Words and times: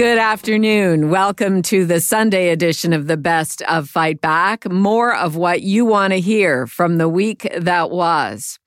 Good 0.00 0.16
afternoon. 0.16 1.10
Welcome 1.10 1.60
to 1.64 1.84
the 1.84 2.00
Sunday 2.00 2.48
edition 2.48 2.94
of 2.94 3.06
the 3.06 3.18
Best 3.18 3.60
of 3.68 3.90
Fight 3.90 4.22
Back. 4.22 4.66
More 4.66 5.14
of 5.14 5.36
what 5.36 5.60
you 5.60 5.84
want 5.84 6.14
to 6.14 6.20
hear 6.20 6.66
from 6.66 6.96
the 6.96 7.06
week 7.06 7.46
that 7.54 7.90
was. 7.90 8.58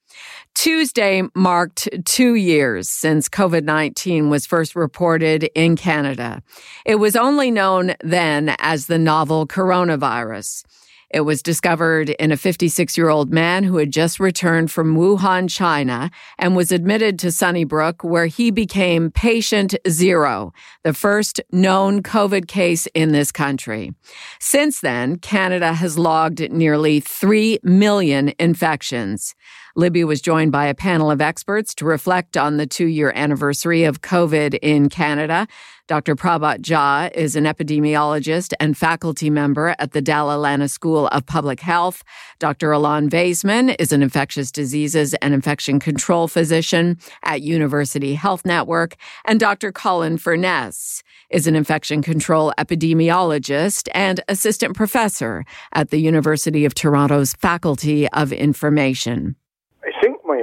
Tuesday 0.54 1.24
marked 1.34 1.90
two 2.06 2.36
years 2.36 2.88
since 2.88 3.30
COVID 3.30 3.64
19 3.64 4.30
was 4.30 4.46
first 4.46 4.76
reported 4.76 5.46
in 5.56 5.76
Canada. 5.76 6.44
It 6.86 6.98
was 6.98 7.16
only 7.16 7.50
known 7.50 7.96
then 8.02 8.56
as 8.60 8.86
the 8.86 9.00
novel 9.00 9.48
coronavirus. 9.48 10.64
It 11.14 11.22
was 11.22 11.44
discovered 11.44 12.10
in 12.10 12.32
a 12.32 12.38
56 12.38 12.98
year 12.98 13.10
old 13.10 13.32
man 13.32 13.64
who 13.64 13.78
had 13.78 13.92
just 13.92 14.20
returned 14.20 14.72
from 14.72 14.96
Wuhan, 14.96 15.48
China, 15.48 16.10
and 16.40 16.56
was 16.56 16.72
admitted 16.72 17.20
to 17.20 17.32
Sunnybrook, 17.32 18.04
where 18.04 18.26
he 18.26 18.50
became 18.50 19.12
patient 19.12 19.76
zero, 19.88 20.54
the 20.84 20.92
first 20.92 21.40
known 21.52 22.02
COVID 22.02 22.48
case 22.48 22.88
in 22.96 23.12
this 23.12 23.32
country. 23.32 23.94
Since 24.40 24.82
then, 24.82 25.18
Canada 25.18 25.74
has 25.74 26.00
logged 26.00 26.52
nearly 26.52 27.00
3 27.00 27.60
million 27.62 28.34
infections. 28.40 29.36
Libby 29.76 30.04
was 30.04 30.22
joined 30.22 30.52
by 30.52 30.68
a 30.68 30.76
panel 30.76 31.10
of 31.10 31.20
experts 31.20 31.74
to 31.74 31.86
reflect 31.86 32.38
on 32.38 32.58
the 32.58 32.68
two 32.68 32.86
year 32.86 33.12
anniversary 33.16 33.86
of 33.86 34.02
COVID 34.02 34.60
in 34.62 34.88
Canada. 34.88 35.48
Dr. 35.88 36.16
Prabhat 36.16 36.62
Jha 36.62 37.12
is 37.16 37.36
an 37.36 37.46
epidemiologist 37.46 38.54
and 38.60 38.78
faculty 38.78 39.32
member 39.32 39.76
at 39.80 39.92
the 39.92 40.02
Dalla 40.02 40.38
Lana 40.38 40.68
School 40.68 41.08
of 41.08 41.26
Public 41.26 41.60
Health. 41.60 42.04
Dr. 42.38 42.72
Alon 42.72 43.10
Vaisman 43.10 43.76
is 43.80 43.92
an 43.92 44.04
infectious 44.04 44.52
diseases 44.52 45.16
and 45.16 45.34
infection 45.34 45.80
control 45.80 46.28
physician 46.28 47.00
at 47.24 47.42
University 47.42 48.14
Health 48.14 48.46
Network. 48.46 48.96
And 49.26 49.40
Dr. 49.40 49.72
Colin 49.72 50.18
Furness 50.20 51.02
is 51.32 51.48
an 51.48 51.56
infection 51.56 52.04
control 52.04 52.54
epidemiologist 52.60 53.90
and 53.96 54.22
assistant 54.28 54.76
professor 54.76 55.44
at 55.74 55.90
the 55.90 55.98
University 55.98 56.64
of 56.64 56.76
Toronto's 56.76 57.34
Faculty 57.34 58.08
of 58.10 58.32
Information 58.32 59.36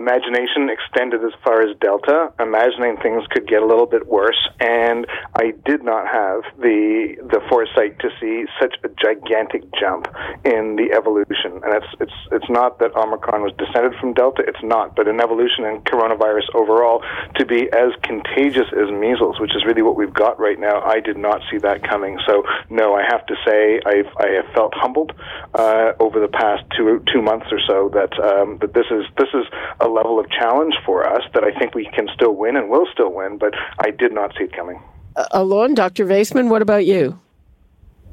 imagination 0.00 0.72
extended 0.72 1.20
as 1.22 1.36
far 1.44 1.60
as 1.60 1.76
Delta, 1.76 2.32
imagining 2.40 2.96
things 2.96 3.22
could 3.28 3.46
get 3.46 3.60
a 3.62 3.66
little 3.66 3.84
bit 3.84 4.08
worse, 4.08 4.40
and 4.58 5.06
I 5.36 5.52
did 5.68 5.84
not 5.84 6.08
have 6.08 6.40
the 6.58 7.20
the 7.20 7.40
foresight 7.48 7.98
to 8.00 8.08
see 8.18 8.46
such 8.60 8.74
a 8.82 8.88
gigantic 8.96 9.62
jump 9.78 10.08
in 10.44 10.76
the 10.80 10.96
evolution. 10.96 11.60
And 11.60 11.76
it's 11.76 11.92
it's 12.00 12.18
it's 12.32 12.48
not 12.48 12.78
that 12.80 12.96
Omicron 12.96 13.42
was 13.42 13.52
descended 13.60 13.92
from 14.00 14.14
Delta; 14.14 14.42
it's 14.48 14.64
not. 14.64 14.96
But 14.96 15.06
an 15.06 15.20
evolution 15.20 15.68
in 15.68 15.82
coronavirus 15.82 16.48
overall, 16.54 17.04
to 17.36 17.44
be 17.44 17.68
as 17.72 17.92
contagious 18.02 18.72
as 18.72 18.88
measles, 18.90 19.38
which 19.38 19.54
is 19.54 19.64
really 19.68 19.82
what 19.82 19.96
we've 19.96 20.14
got 20.14 20.40
right 20.40 20.58
now, 20.58 20.80
I 20.80 21.00
did 21.00 21.18
not 21.18 21.42
see 21.50 21.58
that 21.58 21.84
coming. 21.84 22.18
So 22.26 22.42
no, 22.70 22.94
I 22.94 23.02
have 23.04 23.26
to 23.26 23.36
say 23.44 23.80
I've 23.84 24.10
I 24.16 24.28
have 24.40 24.48
felt 24.54 24.72
humbled 24.74 25.12
uh, 25.54 25.92
over 26.00 26.20
the 26.20 26.32
past 26.32 26.64
two 26.76 27.04
two 27.12 27.20
months 27.20 27.46
or 27.52 27.60
so 27.68 27.90
that 27.92 28.12
um, 28.18 28.56
that 28.64 28.72
this 28.72 28.86
is 28.90 29.04
this 29.18 29.28
is 29.34 29.44
a 29.80 29.89
level 29.90 30.18
of 30.18 30.26
challenge 30.30 30.74
for 30.84 31.06
us 31.06 31.22
that 31.34 31.44
I 31.44 31.58
think 31.58 31.74
we 31.74 31.84
can 31.94 32.08
still 32.14 32.34
win 32.34 32.56
and 32.56 32.68
will 32.68 32.86
still 32.92 33.12
win, 33.12 33.38
but 33.38 33.54
I 33.78 33.90
did 33.90 34.12
not 34.12 34.32
see 34.36 34.44
it 34.44 34.52
coming. 34.52 34.80
Uh, 35.16 35.26
Alon, 35.32 35.74
Dr. 35.74 36.06
Vaisman, 36.06 36.48
what 36.48 36.62
about 36.62 36.86
you? 36.86 37.18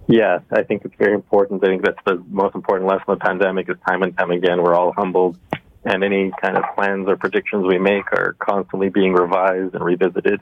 Yeah, 0.08 0.40
I 0.52 0.64
think 0.64 0.86
it's 0.86 0.96
very 0.98 1.14
important. 1.14 1.64
I 1.64 1.68
think 1.68 1.84
that's 1.84 2.00
the 2.06 2.24
most 2.30 2.56
important 2.56 2.90
lesson 2.90 3.06
of 3.10 3.20
the 3.20 3.26
pandemic 3.26 3.70
is 3.70 3.76
time 3.88 4.04
and 4.04 4.18
time 4.18 4.32
again 4.32 4.62
we're 4.62 4.74
all 4.74 4.94
humbled 4.94 5.38
and 5.84 6.04
any 6.04 6.32
kind 6.42 6.58
of 6.58 6.64
plans 6.76 7.08
or 7.08 7.18
predictions 7.18 7.66
we 7.66 7.78
make 7.78 8.12
are 8.12 8.36
constantly 8.40 8.90
being 8.90 9.14
revised 9.14 9.74
and 9.74 9.84
revisited. 9.84 10.42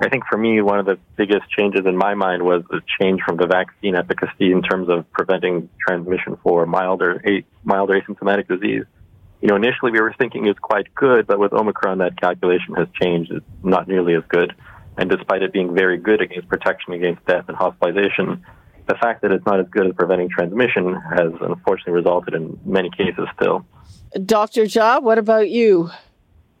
I 0.00 0.08
think 0.08 0.24
for 0.28 0.36
me, 0.36 0.60
one 0.60 0.80
of 0.80 0.86
the 0.86 0.98
biggest 1.16 1.48
changes 1.50 1.86
in 1.86 1.96
my 1.96 2.14
mind 2.14 2.42
was 2.42 2.62
the 2.70 2.80
change 3.00 3.20
from 3.26 3.36
the 3.36 3.46
vaccine 3.46 3.94
efficacy 3.94 4.50
in 4.50 4.62
terms 4.62 4.88
of 4.88 5.10
preventing 5.12 5.68
transmission 5.86 6.36
for 6.42 6.66
milder, 6.66 7.22
milder 7.64 8.00
asymptomatic 8.00 8.48
disease 8.48 8.84
you 9.44 9.50
know, 9.50 9.56
initially 9.56 9.92
we 9.92 10.00
were 10.00 10.14
thinking 10.16 10.46
it's 10.46 10.58
quite 10.58 10.86
good, 10.94 11.26
but 11.26 11.38
with 11.38 11.52
Omicron, 11.52 11.98
that 11.98 12.18
calculation 12.18 12.74
has 12.76 12.88
changed. 12.98 13.30
It's 13.30 13.44
not 13.62 13.86
nearly 13.86 14.14
as 14.14 14.22
good. 14.30 14.54
And 14.96 15.10
despite 15.10 15.42
it 15.42 15.52
being 15.52 15.74
very 15.74 15.98
good 15.98 16.22
against 16.22 16.48
protection 16.48 16.94
against 16.94 17.26
death 17.26 17.44
and 17.48 17.54
hospitalization, 17.54 18.42
the 18.86 18.94
fact 18.94 19.20
that 19.20 19.32
it's 19.32 19.44
not 19.44 19.60
as 19.60 19.66
good 19.70 19.86
at 19.86 19.96
preventing 19.96 20.30
transmission 20.30 20.94
has 20.94 21.30
unfortunately 21.42 21.92
resulted 21.92 22.32
in 22.32 22.58
many 22.64 22.88
cases 22.88 23.28
still. 23.38 23.66
Dr. 24.24 24.62
Jha, 24.62 25.02
what 25.02 25.18
about 25.18 25.50
you? 25.50 25.90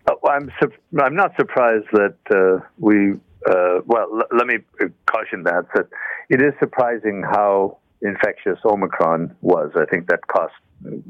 Uh, 0.06 0.12
I'm 0.28 0.52
su- 0.60 1.00
I'm 1.00 1.16
not 1.16 1.34
surprised 1.36 1.86
that 1.92 2.16
uh, 2.30 2.66
we 2.78 3.12
uh, 3.46 3.80
well 3.86 4.08
l- 4.12 4.36
let 4.36 4.46
me 4.46 4.58
caution 5.06 5.44
that 5.44 5.64
that 5.74 5.88
it 6.28 6.42
is 6.42 6.52
surprising 6.58 7.22
how 7.22 7.78
infectious 8.04 8.58
Omicron 8.64 9.34
was. 9.40 9.72
I 9.74 9.86
think 9.86 10.08
that 10.08 10.26
cost 10.28 10.54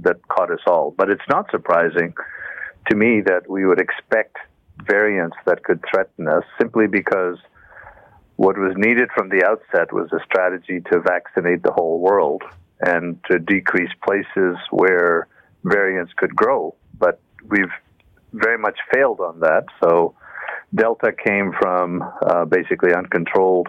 that 0.02 0.26
caught 0.28 0.50
us 0.50 0.60
all. 0.66 0.94
But 0.96 1.10
it's 1.10 1.28
not 1.28 1.50
surprising 1.50 2.14
to 2.88 2.96
me 2.96 3.20
that 3.22 3.48
we 3.48 3.66
would 3.66 3.80
expect 3.80 4.36
variants 4.86 5.36
that 5.46 5.64
could 5.64 5.82
threaten 5.90 6.28
us 6.28 6.44
simply 6.58 6.86
because 6.86 7.38
what 8.36 8.58
was 8.58 8.74
needed 8.76 9.08
from 9.16 9.28
the 9.28 9.44
outset 9.44 9.92
was 9.92 10.08
a 10.12 10.22
strategy 10.24 10.80
to 10.92 11.00
vaccinate 11.00 11.62
the 11.62 11.72
whole 11.72 12.00
world 12.00 12.42
and 12.80 13.18
to 13.30 13.38
decrease 13.38 13.90
places 14.04 14.56
where 14.70 15.28
variants 15.62 16.12
could 16.16 16.34
grow. 16.34 16.74
But 16.98 17.20
we've 17.48 17.72
very 18.32 18.58
much 18.58 18.78
failed 18.92 19.20
on 19.20 19.40
that. 19.40 19.64
So 19.82 20.14
Delta 20.74 21.12
came 21.12 21.52
from 21.60 22.02
uh, 22.26 22.44
basically 22.44 22.92
uncontrolled 22.94 23.68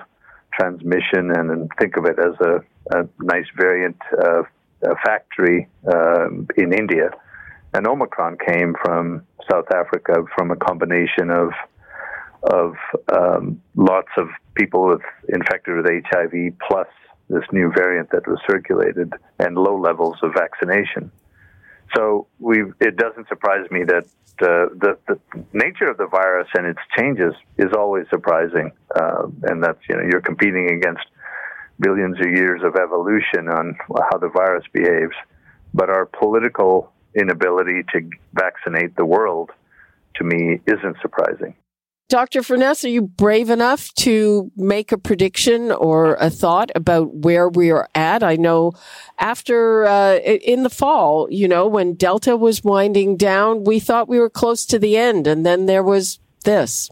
transmission, 0.53 1.31
and, 1.31 1.51
and, 1.51 1.71
think 1.79 1.97
of 1.97 2.05
it 2.05 2.17
as 2.17 2.33
a, 2.39 2.63
a 2.91 3.07
nice 3.19 3.45
variant 3.57 3.97
uh, 4.23 4.43
factory 5.03 5.67
um, 5.91 6.47
in 6.57 6.73
India. 6.73 7.09
And 7.73 7.87
Omicron 7.87 8.37
came 8.45 8.75
from 8.81 9.25
South 9.51 9.71
Africa 9.73 10.23
from 10.35 10.51
a 10.51 10.55
combination 10.55 11.29
of 11.29 11.51
of 12.43 12.75
um, 13.11 13.59
lots 13.75 14.09
of 14.17 14.27
people 14.53 14.85
with 14.87 15.01
infected 15.29 15.75
with 15.77 15.87
HIV 15.87 16.53
plus 16.67 16.87
this 17.27 17.43
new 17.51 17.71
variant 17.71 18.11
that 18.11 18.27
was 18.27 18.37
circulated 18.47 19.11
and 19.39 19.57
low 19.57 19.79
levels 19.79 20.17
of 20.21 20.31
vaccination. 20.33 21.11
So 21.95 22.27
it 22.79 22.97
doesn't 22.97 23.27
surprise 23.27 23.69
me 23.71 23.83
that 23.85 24.05
uh, 24.41 24.69
the, 24.77 24.97
the 25.07 25.19
nature 25.53 25.89
of 25.89 25.97
the 25.97 26.07
virus 26.07 26.47
and 26.55 26.67
its 26.67 26.79
changes 26.97 27.33
is 27.57 27.71
always 27.75 28.05
surprising, 28.09 28.71
uh, 28.95 29.27
and 29.43 29.63
that's 29.63 29.79
you 29.89 29.95
know 29.95 30.03
you're 30.03 30.21
competing 30.21 30.69
against 30.71 31.05
billions 31.79 32.19
of 32.19 32.27
years 32.27 32.61
of 32.63 32.75
evolution 32.75 33.49
on 33.49 33.75
how 34.11 34.17
the 34.17 34.29
virus 34.29 34.65
behaves, 34.71 35.15
but 35.73 35.89
our 35.89 36.05
political 36.05 36.91
inability 37.15 37.83
to 37.93 38.09
vaccinate 38.33 38.95
the 38.95 39.05
world, 39.05 39.51
to 40.15 40.23
me, 40.23 40.61
isn't 40.67 40.97
surprising. 41.01 41.55
Dr. 42.07 42.43
Furness, 42.43 42.85
are 42.85 42.89
you 42.89 43.01
brave 43.01 43.49
enough 43.49 43.91
to 43.95 44.51
make 44.55 44.91
a 44.91 44.97
prediction 44.97 45.71
or 45.71 46.15
a 46.15 46.29
thought 46.29 46.69
about 46.75 47.15
where 47.15 47.49
we 47.49 47.71
are 47.71 47.89
at? 47.95 48.21
I 48.21 48.35
know 48.35 48.73
after, 49.17 49.85
uh, 49.87 50.17
in 50.17 50.61
the 50.61 50.69
fall, 50.69 51.27
you 51.31 51.47
know, 51.47 51.65
when 51.65 51.95
Delta 51.95 52.37
was 52.37 52.63
winding 52.63 53.17
down, 53.17 53.63
we 53.63 53.79
thought 53.79 54.07
we 54.07 54.19
were 54.19 54.29
close 54.29 54.67
to 54.67 54.77
the 54.77 54.97
end, 54.97 55.25
and 55.25 55.43
then 55.43 55.65
there 55.65 55.81
was 55.81 56.19
this. 56.43 56.91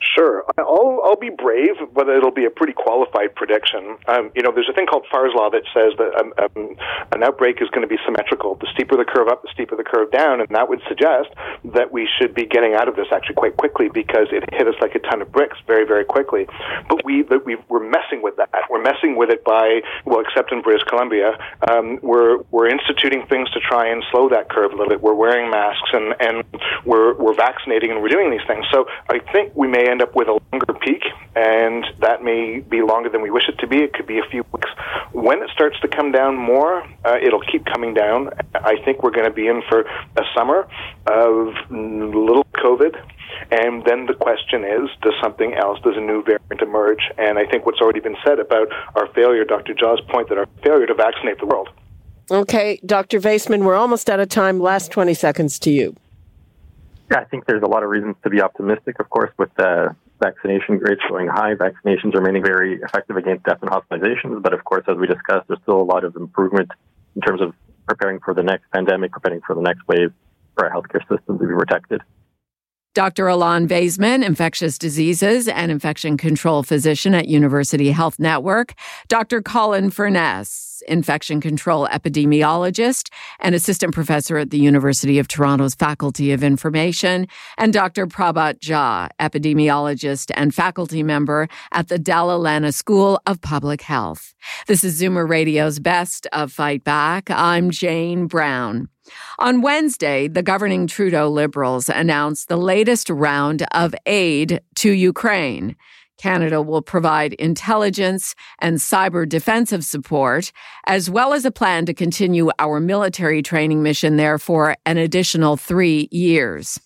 Sure, 0.00 0.44
I'll 0.58 1.00
I'll 1.04 1.18
be 1.18 1.30
brave, 1.30 1.74
but 1.92 2.08
it'll 2.08 2.30
be 2.30 2.44
a 2.44 2.50
pretty 2.50 2.72
qualified 2.72 3.34
prediction. 3.34 3.96
Um, 4.06 4.30
you 4.34 4.42
know, 4.42 4.52
there's 4.54 4.68
a 4.70 4.72
thing 4.72 4.86
called 4.86 5.06
Farr's 5.10 5.32
law 5.34 5.50
that 5.50 5.62
says 5.74 5.92
that 5.98 6.14
um, 6.14 6.32
um, 6.38 6.76
an 7.12 7.22
outbreak 7.22 7.60
is 7.60 7.68
going 7.70 7.82
to 7.82 7.90
be 7.90 7.98
symmetrical. 8.04 8.54
The 8.54 8.68
steeper 8.72 8.96
the 8.96 9.04
curve 9.04 9.28
up, 9.28 9.42
the 9.42 9.50
steeper 9.52 9.74
the 9.74 9.82
curve 9.82 10.10
down, 10.12 10.40
and 10.40 10.48
that 10.50 10.68
would 10.68 10.80
suggest 10.88 11.30
that 11.74 11.90
we 11.90 12.08
should 12.18 12.34
be 12.34 12.46
getting 12.46 12.74
out 12.74 12.86
of 12.86 12.94
this 12.94 13.06
actually 13.12 13.34
quite 13.34 13.56
quickly 13.56 13.88
because 13.92 14.28
it 14.30 14.44
hit 14.54 14.68
us 14.68 14.74
like 14.80 14.94
a 14.94 15.00
ton 15.00 15.20
of 15.22 15.32
bricks 15.32 15.58
very 15.66 15.84
very 15.84 16.04
quickly. 16.04 16.46
But 16.88 17.04
we 17.04 17.22
that 17.22 17.44
we 17.44 17.56
we're 17.68 17.82
messing 17.82 18.22
with 18.22 18.36
that. 18.36 18.50
We're 18.70 18.82
messing 18.82 19.16
with 19.16 19.30
it 19.30 19.42
by 19.42 19.82
well, 20.04 20.20
except 20.20 20.52
in 20.52 20.62
British 20.62 20.86
Columbia, 20.86 21.38
um, 21.70 21.98
we're 22.02 22.38
we're 22.50 22.68
instituting 22.68 23.26
things 23.26 23.50
to 23.50 23.60
try 23.60 23.90
and 23.90 24.04
slow 24.12 24.28
that 24.28 24.48
curve 24.48 24.72
a 24.72 24.76
little 24.76 24.90
bit. 24.90 25.02
We're 25.02 25.18
wearing 25.18 25.50
masks 25.50 25.90
and 25.92 26.14
and 26.20 26.44
we're 26.86 27.14
we're 27.14 27.34
vaccinating 27.34 27.90
and 27.90 28.00
we're 28.00 28.14
doing 28.14 28.30
these 28.30 28.46
things. 28.46 28.64
So 28.70 28.86
I 29.10 29.18
think 29.32 29.52
we 29.56 29.66
may 29.66 29.87
end 29.88 30.02
up 30.02 30.14
with 30.14 30.28
a 30.28 30.38
longer 30.52 30.74
peak, 30.74 31.02
and 31.34 31.84
that 32.00 32.22
may 32.22 32.60
be 32.60 32.82
longer 32.82 33.08
than 33.08 33.22
we 33.22 33.30
wish 33.30 33.48
it 33.48 33.58
to 33.58 33.66
be. 33.66 33.78
It 33.78 33.92
could 33.92 34.06
be 34.06 34.18
a 34.18 34.28
few 34.30 34.44
weeks. 34.52 34.70
When 35.12 35.42
it 35.42 35.50
starts 35.50 35.78
to 35.80 35.88
come 35.88 36.12
down 36.12 36.36
more, 36.36 36.82
uh, 37.04 37.18
it'll 37.22 37.40
keep 37.40 37.64
coming 37.66 37.94
down. 37.94 38.30
I 38.54 38.76
think 38.84 39.02
we're 39.02 39.10
going 39.10 39.26
to 39.26 39.32
be 39.32 39.46
in 39.46 39.62
for 39.68 39.80
a 39.80 40.22
summer 40.36 40.68
of 41.06 41.54
little 41.70 42.46
COVID. 42.54 42.94
And 43.50 43.84
then 43.84 44.06
the 44.06 44.14
question 44.14 44.64
is, 44.64 44.88
does 45.02 45.14
something 45.22 45.54
else, 45.54 45.78
does 45.82 45.96
a 45.96 46.00
new 46.00 46.22
variant 46.22 46.60
emerge? 46.60 47.02
And 47.16 47.38
I 47.38 47.46
think 47.46 47.66
what's 47.66 47.80
already 47.80 48.00
been 48.00 48.16
said 48.24 48.38
about 48.38 48.68
our 48.94 49.06
failure, 49.14 49.44
Dr. 49.44 49.74
Jha's 49.74 50.00
point 50.08 50.28
that 50.28 50.38
our 50.38 50.46
failure 50.62 50.86
to 50.86 50.94
vaccinate 50.94 51.38
the 51.38 51.46
world. 51.46 51.68
Okay, 52.30 52.78
Dr. 52.84 53.20
Vaisman, 53.20 53.64
we're 53.64 53.76
almost 53.76 54.10
out 54.10 54.20
of 54.20 54.28
time. 54.28 54.60
Last 54.60 54.90
20 54.90 55.14
seconds 55.14 55.58
to 55.60 55.70
you. 55.70 55.96
I 57.10 57.24
think 57.24 57.46
there's 57.46 57.62
a 57.62 57.66
lot 57.66 57.82
of 57.82 57.88
reasons 57.88 58.16
to 58.22 58.30
be 58.30 58.42
optimistic, 58.42 59.00
of 59.00 59.08
course, 59.08 59.30
with 59.38 59.48
the 59.56 59.94
vaccination 60.20 60.78
rates 60.78 61.00
going 61.08 61.28
high, 61.28 61.54
vaccinations 61.54 62.14
remaining 62.14 62.42
very 62.42 62.80
effective 62.82 63.16
against 63.16 63.44
death 63.44 63.58
and 63.62 63.70
hospitalizations. 63.70 64.42
But 64.42 64.52
of 64.52 64.64
course, 64.64 64.84
as 64.88 64.96
we 64.96 65.06
discussed, 65.06 65.48
there's 65.48 65.60
still 65.62 65.80
a 65.80 65.88
lot 65.88 66.04
of 66.04 66.16
improvement 66.16 66.70
in 67.14 67.22
terms 67.22 67.40
of 67.40 67.54
preparing 67.86 68.20
for 68.20 68.34
the 68.34 68.42
next 68.42 68.70
pandemic, 68.72 69.12
preparing 69.12 69.40
for 69.40 69.54
the 69.54 69.62
next 69.62 69.86
wave 69.88 70.12
for 70.54 70.66
our 70.66 70.70
healthcare 70.70 71.00
system 71.08 71.38
to 71.38 71.46
be 71.46 71.54
protected. 71.54 72.02
Dr. 72.98 73.28
Alon 73.28 73.68
Vaisman, 73.68 74.26
infectious 74.26 74.76
diseases 74.76 75.46
and 75.46 75.70
infection 75.70 76.16
control 76.16 76.64
physician 76.64 77.14
at 77.14 77.28
University 77.28 77.92
Health 77.92 78.18
Network. 78.18 78.74
Dr. 79.06 79.40
Colin 79.40 79.90
Furness, 79.92 80.82
infection 80.88 81.40
control 81.40 81.86
epidemiologist 81.92 83.10
and 83.38 83.54
assistant 83.54 83.94
professor 83.94 84.36
at 84.36 84.50
the 84.50 84.58
University 84.58 85.20
of 85.20 85.28
Toronto's 85.28 85.76
Faculty 85.76 86.32
of 86.32 86.42
Information. 86.42 87.28
And 87.56 87.72
Dr. 87.72 88.08
Prabhat 88.08 88.58
Jha, 88.58 89.10
epidemiologist 89.20 90.32
and 90.34 90.52
faculty 90.52 91.04
member 91.04 91.46
at 91.70 91.86
the 91.86 92.00
Dalla 92.00 92.36
Lana 92.36 92.72
School 92.72 93.20
of 93.26 93.40
Public 93.40 93.82
Health. 93.82 94.34
This 94.66 94.82
is 94.82 95.00
Zoomer 95.00 95.28
Radio's 95.28 95.78
Best 95.78 96.26
of 96.32 96.50
Fight 96.50 96.82
Back. 96.82 97.30
I'm 97.30 97.70
Jane 97.70 98.26
Brown. 98.26 98.88
On 99.38 99.62
Wednesday, 99.62 100.28
the 100.28 100.42
governing 100.42 100.86
Trudeau 100.86 101.28
Liberals 101.28 101.88
announced 101.88 102.48
the 102.48 102.56
latest 102.56 103.10
round 103.10 103.66
of 103.72 103.94
aid 104.06 104.60
to 104.76 104.90
Ukraine. 104.90 105.76
Canada 106.18 106.60
will 106.60 106.82
provide 106.82 107.32
intelligence 107.34 108.34
and 108.58 108.78
cyber 108.78 109.26
defensive 109.28 109.84
support, 109.84 110.52
as 110.86 111.08
well 111.08 111.32
as 111.32 111.44
a 111.44 111.50
plan 111.50 111.86
to 111.86 111.94
continue 111.94 112.50
our 112.58 112.80
military 112.80 113.40
training 113.40 113.82
mission 113.82 114.16
there 114.16 114.38
for 114.38 114.76
an 114.84 114.98
additional 114.98 115.56
three 115.56 116.08
years. 116.10 116.78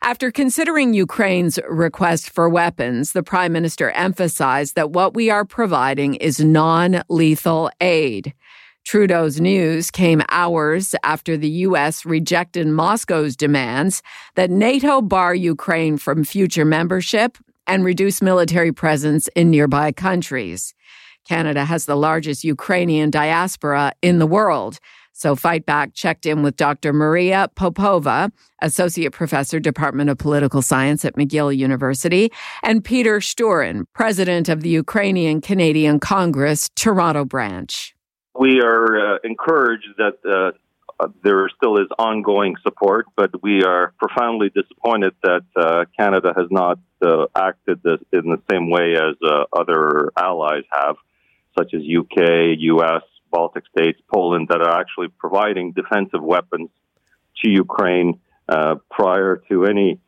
After 0.00 0.30
considering 0.30 0.94
Ukraine's 0.94 1.58
request 1.68 2.30
for 2.30 2.48
weapons, 2.48 3.12
the 3.12 3.24
prime 3.24 3.52
minister 3.52 3.90
emphasized 3.90 4.76
that 4.76 4.92
what 4.92 5.12
we 5.12 5.28
are 5.28 5.44
providing 5.44 6.14
is 6.14 6.38
non 6.38 7.02
lethal 7.08 7.70
aid. 7.80 8.32
Trudeau's 8.88 9.38
news 9.38 9.90
came 9.90 10.22
hours 10.30 10.94
after 11.04 11.36
the 11.36 11.50
U.S. 11.66 12.06
rejected 12.06 12.66
Moscow's 12.66 13.36
demands 13.36 14.02
that 14.34 14.50
NATO 14.50 15.02
bar 15.02 15.34
Ukraine 15.34 15.98
from 15.98 16.24
future 16.24 16.64
membership 16.64 17.36
and 17.66 17.84
reduce 17.84 18.22
military 18.22 18.72
presence 18.72 19.28
in 19.36 19.50
nearby 19.50 19.92
countries. 19.92 20.72
Canada 21.26 21.66
has 21.66 21.84
the 21.84 21.96
largest 21.96 22.44
Ukrainian 22.44 23.10
diaspora 23.10 23.92
in 24.00 24.20
the 24.20 24.26
world. 24.26 24.78
So 25.12 25.36
Fight 25.36 25.66
Back 25.66 25.92
checked 25.92 26.24
in 26.24 26.42
with 26.42 26.56
Dr. 26.56 26.94
Maria 26.94 27.50
Popova, 27.56 28.32
Associate 28.62 29.12
Professor, 29.12 29.60
Department 29.60 30.08
of 30.08 30.16
Political 30.16 30.62
Science 30.62 31.04
at 31.04 31.14
McGill 31.14 31.54
University, 31.54 32.32
and 32.62 32.82
Peter 32.82 33.20
Shturyn, 33.20 33.84
President 33.92 34.48
of 34.48 34.62
the 34.62 34.70
Ukrainian 34.70 35.42
Canadian 35.42 36.00
Congress, 36.00 36.70
Toronto 36.74 37.26
branch 37.26 37.94
we 38.38 38.60
are 38.60 39.16
uh, 39.16 39.18
encouraged 39.24 39.88
that 39.98 40.18
uh, 40.24 40.56
uh, 41.00 41.08
there 41.22 41.48
still 41.56 41.76
is 41.78 41.88
ongoing 41.98 42.54
support, 42.62 43.06
but 43.16 43.42
we 43.42 43.64
are 43.64 43.92
profoundly 43.98 44.48
disappointed 44.50 45.12
that 45.22 45.44
uh, 45.56 45.84
Canada 45.98 46.32
has 46.36 46.46
not 46.50 46.78
uh, 47.04 47.26
acted 47.36 47.80
this, 47.82 48.00
in 48.12 48.30
the 48.30 48.40
same 48.50 48.70
way 48.70 48.94
as 48.94 49.16
uh, 49.24 49.44
other 49.52 50.12
allies 50.16 50.62
have, 50.72 50.96
such 51.58 51.74
as 51.74 51.82
UK, 51.82 52.56
US, 52.58 53.02
Baltic 53.30 53.64
states, 53.76 54.00
Poland, 54.12 54.48
that 54.50 54.60
are 54.60 54.80
actually 54.80 55.08
providing 55.18 55.72
defensive 55.72 56.22
weapons 56.22 56.70
to 57.42 57.50
Ukraine 57.50 58.20
prior 58.90 59.42
to 59.48 59.64
any 59.64 60.00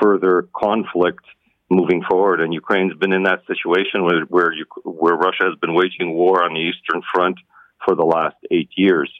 further 0.00 0.48
conflict 0.54 1.24
moving 1.72 2.02
forward. 2.08 2.40
And 2.40 2.52
Ukraine's 2.52 2.94
been 2.94 3.12
in 3.12 3.24
that 3.24 3.40
situation 3.46 4.04
where 4.04 4.24
where, 4.24 4.52
you, 4.52 4.66
where 4.84 5.14
Russia 5.14 5.44
has 5.44 5.58
been 5.60 5.74
waging 5.74 6.12
war 6.14 6.44
on 6.44 6.54
the 6.54 6.60
Eastern 6.60 7.02
Front 7.12 7.36
for 7.84 7.94
the 7.94 8.04
last 8.04 8.36
eight 8.50 8.70
years. 8.76 9.10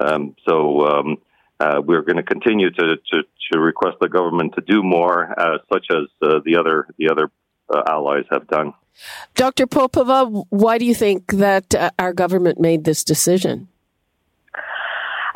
Um, 0.00 0.34
so 0.46 0.86
um, 0.86 1.16
uh, 1.60 1.80
we're 1.84 2.02
going 2.02 2.16
to 2.16 2.22
continue 2.22 2.70
to, 2.70 2.96
to, 3.12 3.22
to 3.52 3.58
request 3.58 3.96
the 4.00 4.08
government 4.08 4.54
to 4.56 4.60
do 4.60 4.82
more, 4.82 5.32
uh, 5.38 5.58
such 5.72 5.86
as 5.90 6.08
uh, 6.22 6.40
the 6.44 6.56
other 6.56 6.86
the 6.98 7.10
other 7.10 7.30
uh, 7.72 7.82
allies 7.88 8.24
have 8.30 8.46
done. 8.48 8.74
Dr. 9.34 9.66
Popova, 9.66 10.26
why 10.50 10.78
do 10.78 10.84
you 10.84 10.94
think 10.94 11.32
that 11.32 11.74
uh, 11.74 11.90
our 11.98 12.12
government 12.12 12.60
made 12.60 12.84
this 12.84 13.02
decision? 13.02 13.68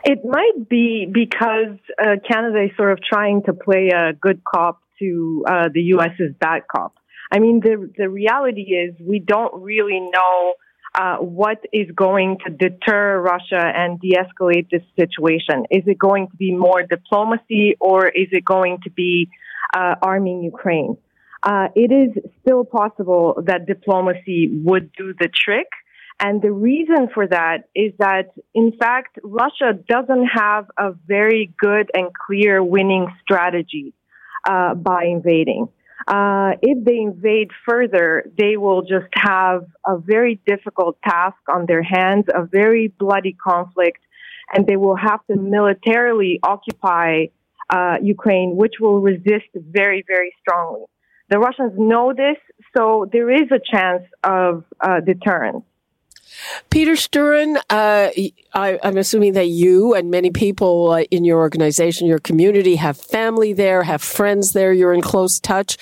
It 0.05 0.25
might 0.25 0.69
be 0.69 1.07
because 1.11 1.77
uh, 2.01 2.17
Canada 2.31 2.65
is 2.65 2.71
sort 2.77 2.93
of 2.93 3.01
trying 3.03 3.43
to 3.45 3.53
play 3.53 3.89
a 3.89 4.13
good 4.13 4.43
cop 4.45 4.81
to 4.99 5.45
uh, 5.49 5.69
the 5.73 5.83
U.S.'s 5.95 6.35
bad 6.41 6.63
cop. 6.71 6.95
I 7.31 7.39
mean, 7.39 7.61
the 7.61 7.91
the 7.97 8.09
reality 8.09 8.73
is 8.73 8.95
we 9.01 9.19
don't 9.19 9.63
really 9.63 10.01
know 10.01 10.55
uh, 10.95 11.17
what 11.17 11.65
is 11.73 11.89
going 11.95 12.39
to 12.47 12.51
deter 12.51 13.21
Russia 13.21 13.61
and 13.61 14.01
de-escalate 14.01 14.69
this 14.71 14.83
situation. 14.99 15.67
Is 15.71 15.83
it 15.87 15.99
going 15.99 16.29
to 16.29 16.37
be 16.37 16.55
more 16.55 16.83
diplomacy, 16.83 17.77
or 17.81 18.09
is 18.09 18.29
it 18.33 18.45
going 18.45 18.79
to 18.85 18.91
be 18.91 19.29
uh, 19.77 19.97
arming 20.03 20.43
Ukraine? 20.43 20.97
Uh, 21.43 21.69
it 21.77 21.93
is 21.93 22.23
still 22.41 22.65
possible 22.65 23.43
that 23.47 23.67
diplomacy 23.67 24.51
would 24.65 24.91
do 24.93 25.15
the 25.19 25.29
trick. 25.29 25.69
And 26.21 26.43
the 26.43 26.51
reason 26.51 27.09
for 27.15 27.29
that 27.29 27.69
is 27.77 27.93
that, 28.01 28.33
in 28.53 28.73
fact, 28.77 29.21
Russia 29.23 29.79
doesn't 29.89 30.27
have 30.35 30.67
a 30.77 30.91
very 31.07 31.55
good 31.61 31.93
and 31.95 32.11
clear 32.13 32.61
winning 32.61 33.07
strategy 33.23 33.95
uh, 34.49 34.75
by 34.75 35.05
invading. 35.05 35.69
Uh, 36.07 36.53
if 36.63 36.83
they 36.85 36.97
invade 36.97 37.51
further, 37.69 38.25
they 38.39 38.57
will 38.57 38.83
just 38.83 39.09
have 39.13 39.67
a 39.87 39.99
very 39.99 40.41
difficult 40.47 40.97
task 41.05 41.37
on 41.53 41.67
their 41.67 41.83
hands, 41.83 42.25
a 42.35 42.45
very 42.47 42.89
bloody 42.99 43.35
conflict, 43.35 43.99
and 44.55 44.67
they 44.67 44.77
will 44.77 44.97
have 44.97 45.21
to 45.27 45.37
militarily 45.37 46.41
occupy 46.43 47.27
uh, 47.69 47.97
Ukraine, 48.01 48.57
which 48.57 48.75
will 48.81 49.01
resist 49.01 49.51
very, 49.55 50.03
very 50.07 50.33
strongly. 50.41 50.87
The 51.29 51.39
Russians 51.39 51.75
know 51.77 52.15
this, 52.17 52.39
so 52.75 53.07
there 53.13 53.31
is 53.31 53.51
a 53.53 53.61
chance 53.61 54.05
of 54.25 54.65
uh, 54.81 55.01
deterrence. 55.01 55.65
Peter 56.71 56.93
Shturyn, 56.93 57.57
uh, 57.71 58.11
I, 58.55 58.79
am 58.83 58.97
assuming 58.97 59.33
that 59.35 59.49
you 59.49 59.95
and 59.95 60.11
many 60.11 60.31
people 60.31 60.91
uh, 60.91 61.03
in 61.11 61.25
your 61.25 61.39
organization, 61.39 62.07
your 62.07 62.19
community, 62.19 62.77
have 62.77 62.97
family 62.97 63.53
there, 63.53 63.83
have 63.83 64.03
friends 64.03 64.53
there, 64.53 64.73
you're 64.73 64.93
in 64.93 65.01
close 65.01 65.41
touch. 65.41 65.77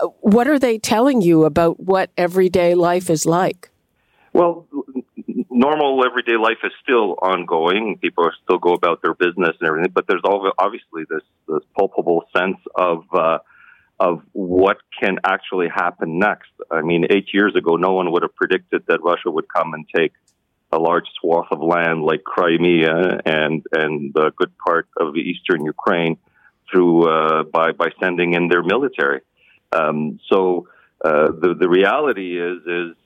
Uh, 0.00 0.08
what 0.20 0.48
are 0.48 0.58
they 0.58 0.78
telling 0.78 1.22
you 1.22 1.44
about 1.44 1.80
what 1.80 2.10
everyday 2.16 2.74
life 2.74 3.10
is 3.10 3.26
like? 3.26 3.70
Well, 4.32 4.66
normal 5.50 6.04
everyday 6.04 6.36
life 6.36 6.58
is 6.64 6.72
still 6.82 7.16
ongoing. 7.20 7.98
People 8.00 8.30
still 8.42 8.58
go 8.58 8.72
about 8.72 9.02
their 9.02 9.14
business 9.14 9.56
and 9.60 9.68
everything, 9.68 9.92
but 9.94 10.06
there's 10.06 10.22
obviously 10.24 11.04
this, 11.08 11.22
this 11.46 11.62
palpable 11.76 12.24
sense 12.34 12.58
of 12.74 13.04
uh, 13.12 13.38
of 14.00 14.20
what 14.32 14.78
can 15.00 15.18
actually 15.24 15.68
happen 15.68 16.18
next. 16.18 16.50
I 16.72 16.80
mean, 16.80 17.06
eight 17.10 17.28
years 17.34 17.54
ago, 17.54 17.76
no 17.76 17.92
one 17.92 18.10
would 18.12 18.22
have 18.22 18.34
predicted 18.34 18.84
that 18.88 19.02
Russia 19.02 19.30
would 19.30 19.46
come 19.48 19.74
and 19.74 19.86
take 19.94 20.12
a 20.72 20.78
large 20.78 21.06
swath 21.20 21.48
of 21.50 21.60
land 21.60 22.02
like 22.02 22.24
Crimea 22.24 23.20
and 23.26 23.62
and 23.72 24.16
a 24.16 24.30
good 24.30 24.52
part 24.56 24.88
of 24.96 25.14
eastern 25.16 25.64
Ukraine 25.64 26.16
through 26.70 27.08
uh, 27.08 27.42
by 27.44 27.72
by 27.72 27.90
sending 28.00 28.34
in 28.34 28.48
their 28.48 28.62
military. 28.62 29.20
Um, 29.72 30.18
so 30.30 30.68
uh, 31.04 31.28
the 31.42 31.54
the 31.58 31.68
reality 31.68 32.40
is 32.40 32.62
is 32.66 32.96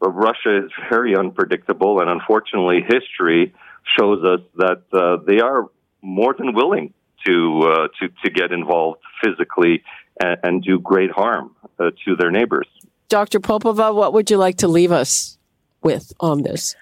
Russia 0.00 0.64
is 0.66 0.70
very 0.90 1.16
unpredictable, 1.16 2.00
and 2.00 2.10
unfortunately, 2.10 2.84
history 2.86 3.54
shows 3.98 4.22
us 4.24 4.40
that 4.56 4.82
uh, 4.92 5.24
they 5.26 5.40
are 5.40 5.70
more 6.02 6.34
than 6.36 6.54
willing 6.54 6.92
to 7.26 7.60
uh, 7.62 7.88
to 7.98 8.08
to 8.24 8.30
get 8.30 8.52
involved 8.52 9.00
physically 9.24 9.82
and, 10.20 10.38
and 10.42 10.62
do 10.62 10.78
great 10.78 11.10
harm 11.10 11.54
uh, 11.78 11.90
to 12.04 12.16
their 12.16 12.30
neighbors. 12.30 12.68
Dr. 13.08 13.40
Popova, 13.40 13.92
what 13.92 14.12
would 14.12 14.30
you 14.30 14.36
like 14.36 14.56
to 14.58 14.68
leave 14.68 14.92
us 14.92 15.38
with 15.82 16.12
on 16.20 16.42
this? 16.42 16.74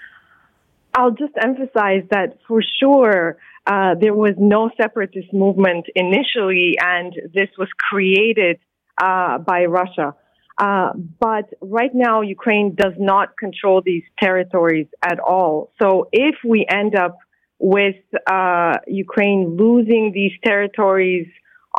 I'll 0.94 1.10
just 1.10 1.34
emphasize 1.40 2.04
that 2.10 2.38
for 2.46 2.62
sure 2.80 3.36
uh, 3.66 3.94
there 4.00 4.14
was 4.14 4.34
no 4.38 4.70
separatist 4.80 5.32
movement 5.32 5.86
initially, 5.94 6.74
and 6.80 7.14
this 7.32 7.48
was 7.58 7.68
created 7.90 8.58
uh, 9.02 9.38
by 9.38 9.64
Russia. 9.64 10.14
Uh, 10.56 10.92
but 11.18 11.52
right 11.60 11.90
now, 11.94 12.20
Ukraine 12.20 12.74
does 12.76 12.92
not 12.98 13.36
control 13.36 13.82
these 13.84 14.04
territories 14.20 14.86
at 15.02 15.18
all. 15.18 15.72
So 15.82 16.08
if 16.12 16.36
we 16.46 16.64
end 16.68 16.94
up 16.94 17.18
with 17.58 17.96
uh, 18.30 18.74
Ukraine 18.86 19.56
losing 19.56 20.12
these 20.14 20.32
territories 20.44 21.26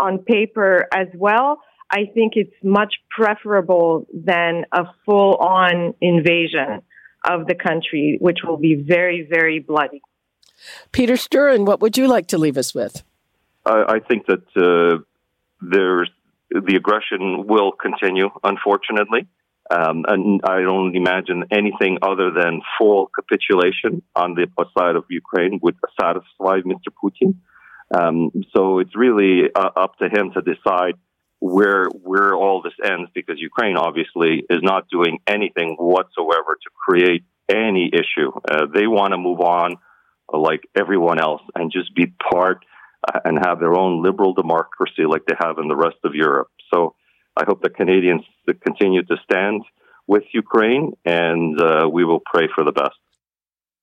on 0.01 0.19
paper 0.19 0.87
as 0.93 1.07
well, 1.15 1.61
I 1.89 2.05
think 2.13 2.33
it's 2.35 2.55
much 2.63 2.95
preferable 3.09 4.07
than 4.13 4.65
a 4.71 4.85
full 5.05 5.35
on 5.35 5.93
invasion 6.01 6.81
of 7.23 7.47
the 7.47 7.55
country, 7.55 8.17
which 8.19 8.39
will 8.43 8.57
be 8.57 8.75
very, 8.75 9.27
very 9.29 9.59
bloody. 9.59 10.01
Peter 10.91 11.13
Shturyn, 11.13 11.65
what 11.65 11.79
would 11.81 11.97
you 11.97 12.07
like 12.07 12.27
to 12.27 12.37
leave 12.37 12.57
us 12.57 12.73
with? 12.73 13.03
I, 13.65 13.95
I 13.95 13.99
think 13.99 14.25
that 14.27 14.43
uh, 14.55 15.03
there's 15.61 16.09
the 16.49 16.75
aggression 16.75 17.47
will 17.47 17.71
continue, 17.71 18.29
unfortunately. 18.43 19.27
Um, 19.69 20.05
and 20.07 20.41
I 20.43 20.61
don't 20.61 20.95
imagine 20.95 21.45
anything 21.51 21.97
other 22.03 22.29
than 22.31 22.61
full 22.77 23.09
capitulation 23.15 24.03
on 24.15 24.35
the 24.35 24.47
side 24.77 24.95
of 24.95 25.05
Ukraine 25.09 25.59
would 25.63 25.75
satisfy 25.99 26.59
Mr. 26.61 26.91
Putin. 27.03 27.35
Um, 27.93 28.31
so 28.55 28.79
it's 28.79 28.95
really 28.95 29.49
uh, 29.55 29.69
up 29.75 29.97
to 29.97 30.05
him 30.05 30.31
to 30.33 30.41
decide 30.41 30.93
where 31.39 31.85
where 31.87 32.33
all 32.33 32.61
this 32.61 32.73
ends, 32.83 33.09
because 33.13 33.39
Ukraine 33.39 33.77
obviously 33.77 34.43
is 34.49 34.61
not 34.61 34.89
doing 34.89 35.19
anything 35.27 35.75
whatsoever 35.77 36.57
to 36.63 36.69
create 36.87 37.23
any 37.49 37.91
issue. 37.93 38.31
Uh, 38.49 38.65
they 38.73 38.87
want 38.87 39.11
to 39.13 39.17
move 39.17 39.41
on 39.41 39.75
uh, 40.33 40.37
like 40.37 40.63
everyone 40.75 41.19
else 41.19 41.41
and 41.55 41.71
just 41.71 41.93
be 41.93 42.07
part 42.31 42.65
uh, 43.07 43.19
and 43.25 43.37
have 43.45 43.59
their 43.59 43.75
own 43.75 44.01
liberal 44.01 44.33
democracy 44.33 45.05
like 45.07 45.23
they 45.27 45.35
have 45.39 45.57
in 45.59 45.67
the 45.67 45.75
rest 45.75 45.97
of 46.03 46.15
Europe. 46.15 46.49
So 46.73 46.95
I 47.37 47.43
hope 47.45 47.61
the 47.61 47.69
Canadians 47.69 48.23
continue 48.63 49.03
to 49.03 49.17
stand 49.23 49.61
with 50.07 50.23
Ukraine, 50.33 50.93
and 51.03 51.59
uh, 51.59 51.89
we 51.91 52.05
will 52.05 52.21
pray 52.33 52.47
for 52.53 52.63
the 52.63 52.71
best. 52.71 52.95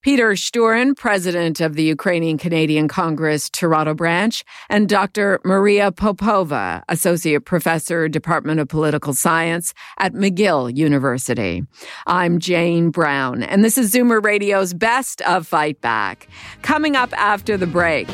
Peter 0.03 0.33
Shturyn, 0.33 0.97
president 0.97 1.61
of 1.61 1.77
the 1.77 1.85
Ukrainian 1.85 2.37
Canadian 2.37 2.89
Congress 2.89 3.49
Toronto 3.49 3.95
branch, 3.95 4.45
and 4.69 4.89
Dr. 4.89 5.39
Maria 5.45 5.93
Popova, 5.93 6.83
associate 6.89 7.45
professor, 7.45 8.09
Department 8.09 8.59
of 8.59 8.67
Political 8.67 9.15
Science 9.15 9.73
at 9.99 10.13
McGill 10.13 10.77
University. 10.77 11.63
I'm 12.09 12.41
Jane 12.41 12.91
Brown, 12.91 13.45
and 13.45 13.63
this 13.63 13.79
is 13.79 13.93
Zoomer 13.93 14.21
Radio's 14.21 14.75
Best 14.75 15.23
of 15.23 15.47
Fight 15.47 15.81
Back. 15.81 16.27
Coming 16.63 16.97
up 16.97 17.13
after 17.17 17.57
the 17.57 17.69
break. 17.69 18.09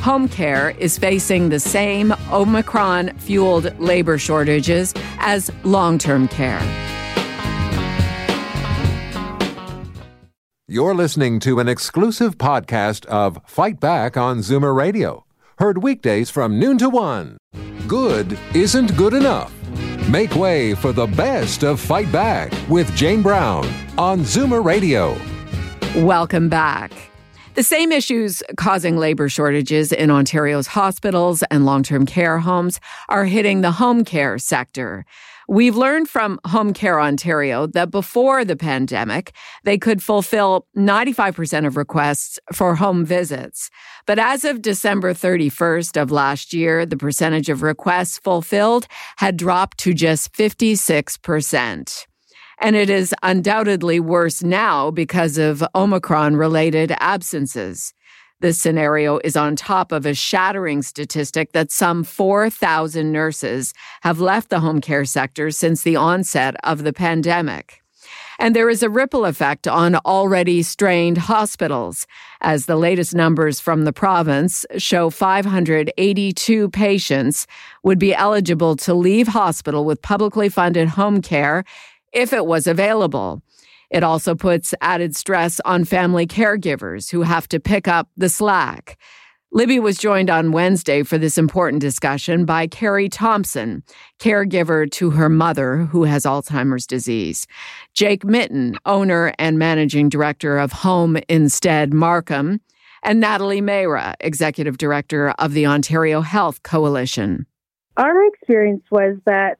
Home 0.00 0.28
care 0.28 0.70
is 0.70 0.98
facing 0.98 1.50
the 1.50 1.60
same 1.60 2.14
Omicron 2.32 3.16
fueled 3.18 3.78
labor 3.78 4.18
shortages 4.18 4.92
as 5.20 5.52
long 5.62 5.98
term 5.98 6.26
care. 6.26 6.97
You're 10.70 10.94
listening 10.94 11.40
to 11.40 11.60
an 11.60 11.66
exclusive 11.66 12.36
podcast 12.36 13.06
of 13.06 13.40
Fight 13.46 13.80
Back 13.80 14.18
on 14.18 14.40
Zoomer 14.40 14.76
Radio, 14.76 15.24
heard 15.56 15.82
weekdays 15.82 16.28
from 16.28 16.60
noon 16.60 16.76
to 16.76 16.90
one. 16.90 17.38
Good 17.86 18.38
isn't 18.54 18.94
good 18.94 19.14
enough. 19.14 19.50
Make 20.10 20.34
way 20.34 20.74
for 20.74 20.92
the 20.92 21.06
best 21.06 21.64
of 21.64 21.80
Fight 21.80 22.12
Back 22.12 22.52
with 22.68 22.94
Jane 22.94 23.22
Brown 23.22 23.64
on 23.96 24.20
Zoomer 24.20 24.62
Radio. 24.62 25.16
Welcome 26.04 26.50
back. 26.50 26.92
The 27.54 27.62
same 27.62 27.90
issues 27.90 28.42
causing 28.58 28.98
labor 28.98 29.30
shortages 29.30 29.90
in 29.90 30.10
Ontario's 30.10 30.66
hospitals 30.66 31.42
and 31.44 31.64
long 31.64 31.82
term 31.82 32.04
care 32.04 32.40
homes 32.40 32.78
are 33.08 33.24
hitting 33.24 33.62
the 33.62 33.72
home 33.72 34.04
care 34.04 34.36
sector. 34.36 35.06
We've 35.50 35.76
learned 35.76 36.10
from 36.10 36.38
Home 36.44 36.74
Care 36.74 37.00
Ontario 37.00 37.66
that 37.68 37.90
before 37.90 38.44
the 38.44 38.54
pandemic, 38.54 39.32
they 39.64 39.78
could 39.78 40.02
fulfill 40.02 40.66
95% 40.76 41.66
of 41.66 41.78
requests 41.78 42.38
for 42.52 42.74
home 42.74 43.02
visits. 43.06 43.70
But 44.04 44.18
as 44.18 44.44
of 44.44 44.60
December 44.60 45.14
31st 45.14 46.02
of 46.02 46.10
last 46.10 46.52
year, 46.52 46.84
the 46.84 46.98
percentage 46.98 47.48
of 47.48 47.62
requests 47.62 48.18
fulfilled 48.18 48.86
had 49.16 49.38
dropped 49.38 49.78
to 49.78 49.94
just 49.94 50.34
56%. 50.34 52.06
And 52.60 52.76
it 52.76 52.90
is 52.90 53.14
undoubtedly 53.22 54.00
worse 54.00 54.42
now 54.42 54.90
because 54.90 55.38
of 55.38 55.64
Omicron 55.74 56.36
related 56.36 56.92
absences. 57.00 57.94
This 58.40 58.60
scenario 58.60 59.18
is 59.24 59.36
on 59.36 59.56
top 59.56 59.90
of 59.90 60.06
a 60.06 60.14
shattering 60.14 60.82
statistic 60.82 61.50
that 61.52 61.72
some 61.72 62.04
4,000 62.04 63.10
nurses 63.10 63.74
have 64.02 64.20
left 64.20 64.48
the 64.48 64.60
home 64.60 64.80
care 64.80 65.04
sector 65.04 65.50
since 65.50 65.82
the 65.82 65.96
onset 65.96 66.54
of 66.62 66.84
the 66.84 66.92
pandemic. 66.92 67.82
And 68.38 68.54
there 68.54 68.70
is 68.70 68.84
a 68.84 68.88
ripple 68.88 69.24
effect 69.24 69.66
on 69.66 69.96
already 69.96 70.62
strained 70.62 71.18
hospitals, 71.18 72.06
as 72.40 72.66
the 72.66 72.76
latest 72.76 73.12
numbers 73.12 73.58
from 73.58 73.82
the 73.82 73.92
province 73.92 74.64
show 74.76 75.10
582 75.10 76.70
patients 76.70 77.48
would 77.82 77.98
be 77.98 78.14
eligible 78.14 78.76
to 78.76 78.94
leave 78.94 79.26
hospital 79.26 79.84
with 79.84 80.00
publicly 80.00 80.48
funded 80.48 80.90
home 80.90 81.20
care 81.20 81.64
if 82.12 82.32
it 82.32 82.46
was 82.46 82.68
available. 82.68 83.42
It 83.90 84.02
also 84.02 84.34
puts 84.34 84.74
added 84.80 85.16
stress 85.16 85.60
on 85.64 85.84
family 85.84 86.26
caregivers 86.26 87.10
who 87.10 87.22
have 87.22 87.48
to 87.48 87.60
pick 87.60 87.88
up 87.88 88.08
the 88.16 88.28
slack. 88.28 88.98
Libby 89.50 89.80
was 89.80 89.96
joined 89.96 90.28
on 90.28 90.52
Wednesday 90.52 91.02
for 91.02 91.16
this 91.16 91.38
important 91.38 91.80
discussion 91.80 92.44
by 92.44 92.66
Kerri 92.66 93.08
Thompson, 93.10 93.82
caregiver 94.18 94.90
to 94.90 95.10
her 95.10 95.30
mother 95.30 95.76
who 95.86 96.04
has 96.04 96.24
Alzheimer's 96.24 96.86
disease, 96.86 97.46
Jake 97.94 98.26
Mitten, 98.26 98.76
owner 98.84 99.32
and 99.38 99.58
managing 99.58 100.10
director 100.10 100.58
of 100.58 100.72
Home 100.72 101.16
Instead 101.30 101.94
Markham, 101.94 102.60
and 103.02 103.20
Natalie 103.20 103.62
Mehra, 103.62 104.14
executive 104.20 104.76
director 104.76 105.30
of 105.38 105.54
the 105.54 105.66
Ontario 105.66 106.20
Health 106.20 106.62
Coalition. 106.62 107.46
Our 107.96 108.26
experience 108.26 108.84
was 108.90 109.16
that 109.24 109.58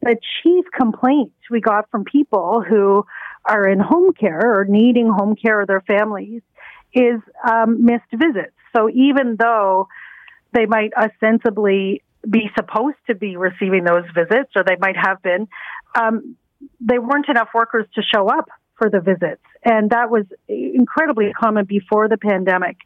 the 0.00 0.16
chief 0.42 0.64
complaint 0.78 1.32
we 1.50 1.60
got 1.60 1.90
from 1.90 2.04
people 2.04 2.62
who 2.66 3.04
are 3.46 3.68
in 3.68 3.78
home 3.78 4.12
care 4.12 4.60
or 4.60 4.64
needing 4.64 5.08
home 5.08 5.36
care 5.36 5.60
of 5.60 5.68
their 5.68 5.82
families 5.82 6.42
is 6.92 7.20
um, 7.48 7.84
missed 7.84 8.10
visits. 8.12 8.54
So 8.76 8.88
even 8.90 9.36
though 9.38 9.88
they 10.52 10.66
might 10.66 10.92
ostensibly 10.94 12.02
be 12.28 12.50
supposed 12.56 12.96
to 13.08 13.14
be 13.14 13.36
receiving 13.36 13.84
those 13.84 14.04
visits, 14.14 14.50
or 14.56 14.64
they 14.64 14.76
might 14.78 14.96
have 14.96 15.22
been, 15.22 15.48
um, 15.94 16.36
they 16.80 16.98
weren't 16.98 17.28
enough 17.28 17.48
workers 17.54 17.86
to 17.94 18.02
show 18.02 18.28
up 18.28 18.48
for 18.78 18.88
the 18.88 19.00
visits. 19.00 19.42
And 19.64 19.90
that 19.90 20.10
was 20.10 20.24
incredibly 20.48 21.32
common 21.32 21.64
before 21.64 22.08
the 22.08 22.16
pandemic. 22.16 22.76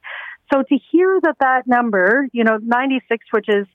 So 0.53 0.63
to 0.63 0.79
hear 0.91 1.21
that 1.23 1.37
that 1.41 1.67
number, 1.67 2.29
you 2.33 2.45
know, 2.45 2.59
96, 2.63 3.27
which 3.33 3.49
is 3.49 3.67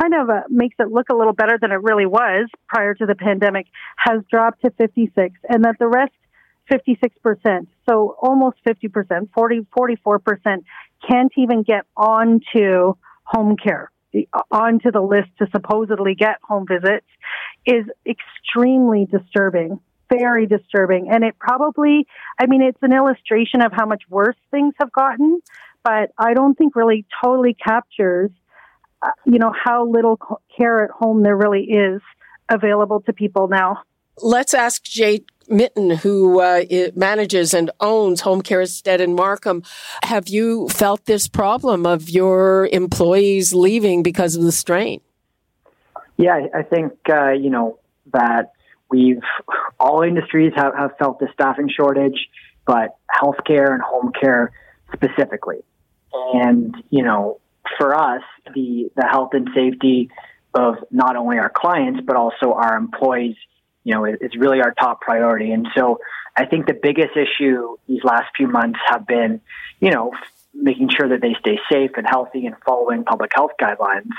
kind 0.00 0.14
of 0.14 0.28
a, 0.28 0.44
makes 0.48 0.76
it 0.78 0.90
look 0.90 1.08
a 1.08 1.14
little 1.14 1.32
better 1.32 1.58
than 1.60 1.72
it 1.72 1.82
really 1.82 2.06
was 2.06 2.48
prior 2.68 2.94
to 2.94 3.06
the 3.06 3.14
pandemic, 3.14 3.66
has 3.96 4.22
dropped 4.30 4.62
to 4.62 4.70
56, 4.70 5.34
and 5.48 5.64
that 5.64 5.76
the 5.78 5.86
rest, 5.86 6.12
56%, 6.70 7.66
so 7.88 8.16
almost 8.20 8.56
50%, 8.66 9.28
40, 9.32 9.66
44%, 9.76 10.64
can't 11.08 11.32
even 11.36 11.62
get 11.62 11.84
onto 11.96 12.94
home 13.24 13.56
care, 13.56 13.90
onto 14.50 14.90
the 14.90 15.00
list 15.00 15.28
to 15.38 15.46
supposedly 15.52 16.14
get 16.14 16.36
home 16.42 16.66
visits, 16.68 17.06
is 17.64 17.84
extremely 18.06 19.06
disturbing. 19.06 19.80
Very 20.08 20.46
disturbing. 20.46 21.08
And 21.10 21.24
it 21.24 21.36
probably, 21.38 22.06
I 22.38 22.46
mean, 22.46 22.62
it's 22.62 22.78
an 22.82 22.92
illustration 22.92 23.60
of 23.60 23.72
how 23.72 23.86
much 23.86 24.04
worse 24.08 24.36
things 24.52 24.74
have 24.78 24.92
gotten, 24.92 25.40
but 25.82 26.12
I 26.16 26.34
don't 26.34 26.56
think 26.56 26.76
really 26.76 27.04
totally 27.22 27.54
captures 27.54 28.30
uh, 29.02 29.10
you 29.24 29.38
know, 29.38 29.52
how 29.52 29.86
little 29.86 30.18
care 30.56 30.84
at 30.84 30.90
home 30.90 31.22
there 31.22 31.36
really 31.36 31.64
is 31.64 32.00
available 32.48 33.00
to 33.02 33.12
people 33.12 33.48
now. 33.48 33.82
Let's 34.22 34.54
ask 34.54 34.82
Jake 34.84 35.28
Mitten, 35.48 35.90
who 35.90 36.40
uh, 36.40 36.64
manages 36.94 37.54
and 37.54 37.70
owns 37.80 38.20
Home 38.22 38.42
Care 38.42 38.60
Instead 38.60 39.00
in 39.00 39.14
Markham. 39.14 39.62
Have 40.02 40.28
you 40.28 40.68
felt 40.68 41.04
this 41.06 41.28
problem 41.28 41.86
of 41.86 42.08
your 42.10 42.68
employees 42.72 43.54
leaving 43.54 44.02
because 44.02 44.36
of 44.36 44.42
the 44.42 44.52
strain? 44.52 45.00
Yeah, 46.16 46.46
I 46.54 46.62
think, 46.62 46.94
uh, 47.10 47.32
you 47.32 47.50
know, 47.50 47.78
that 48.12 48.52
we've, 48.90 49.20
all 49.78 50.02
industries 50.02 50.52
have, 50.56 50.74
have 50.74 50.96
felt 50.98 51.18
the 51.18 51.28
staffing 51.34 51.68
shortage, 51.68 52.28
but 52.66 52.96
healthcare 53.14 53.72
and 53.72 53.82
home 53.82 54.12
care 54.18 54.52
specifically. 54.94 55.62
And, 56.12 56.74
you 56.90 57.02
know, 57.02 57.40
for 57.76 57.94
us, 57.94 58.22
the, 58.54 58.90
the 58.96 59.06
health 59.06 59.30
and 59.32 59.50
safety 59.54 60.10
of 60.54 60.76
not 60.90 61.16
only 61.16 61.38
our 61.38 61.52
clients, 61.54 62.00
but 62.06 62.16
also 62.16 62.52
our 62.54 62.76
employees, 62.76 63.36
you 63.86 63.94
know, 63.94 64.04
is, 64.04 64.34
really 64.36 64.60
our 64.60 64.74
top 64.74 65.00
priority. 65.00 65.52
And 65.52 65.68
so 65.76 66.00
I 66.36 66.44
think 66.44 66.66
the 66.66 66.74
biggest 66.74 67.16
issue 67.16 67.76
these 67.86 68.02
last 68.02 68.26
few 68.36 68.48
months 68.48 68.80
have 68.88 69.06
been, 69.06 69.40
you 69.78 69.92
know, 69.92 70.10
making 70.52 70.88
sure 70.90 71.08
that 71.08 71.20
they 71.20 71.36
stay 71.38 71.60
safe 71.70 71.92
and 71.96 72.04
healthy 72.04 72.46
and 72.46 72.56
following 72.66 73.04
public 73.04 73.30
health 73.32 73.52
guidelines 73.60 74.10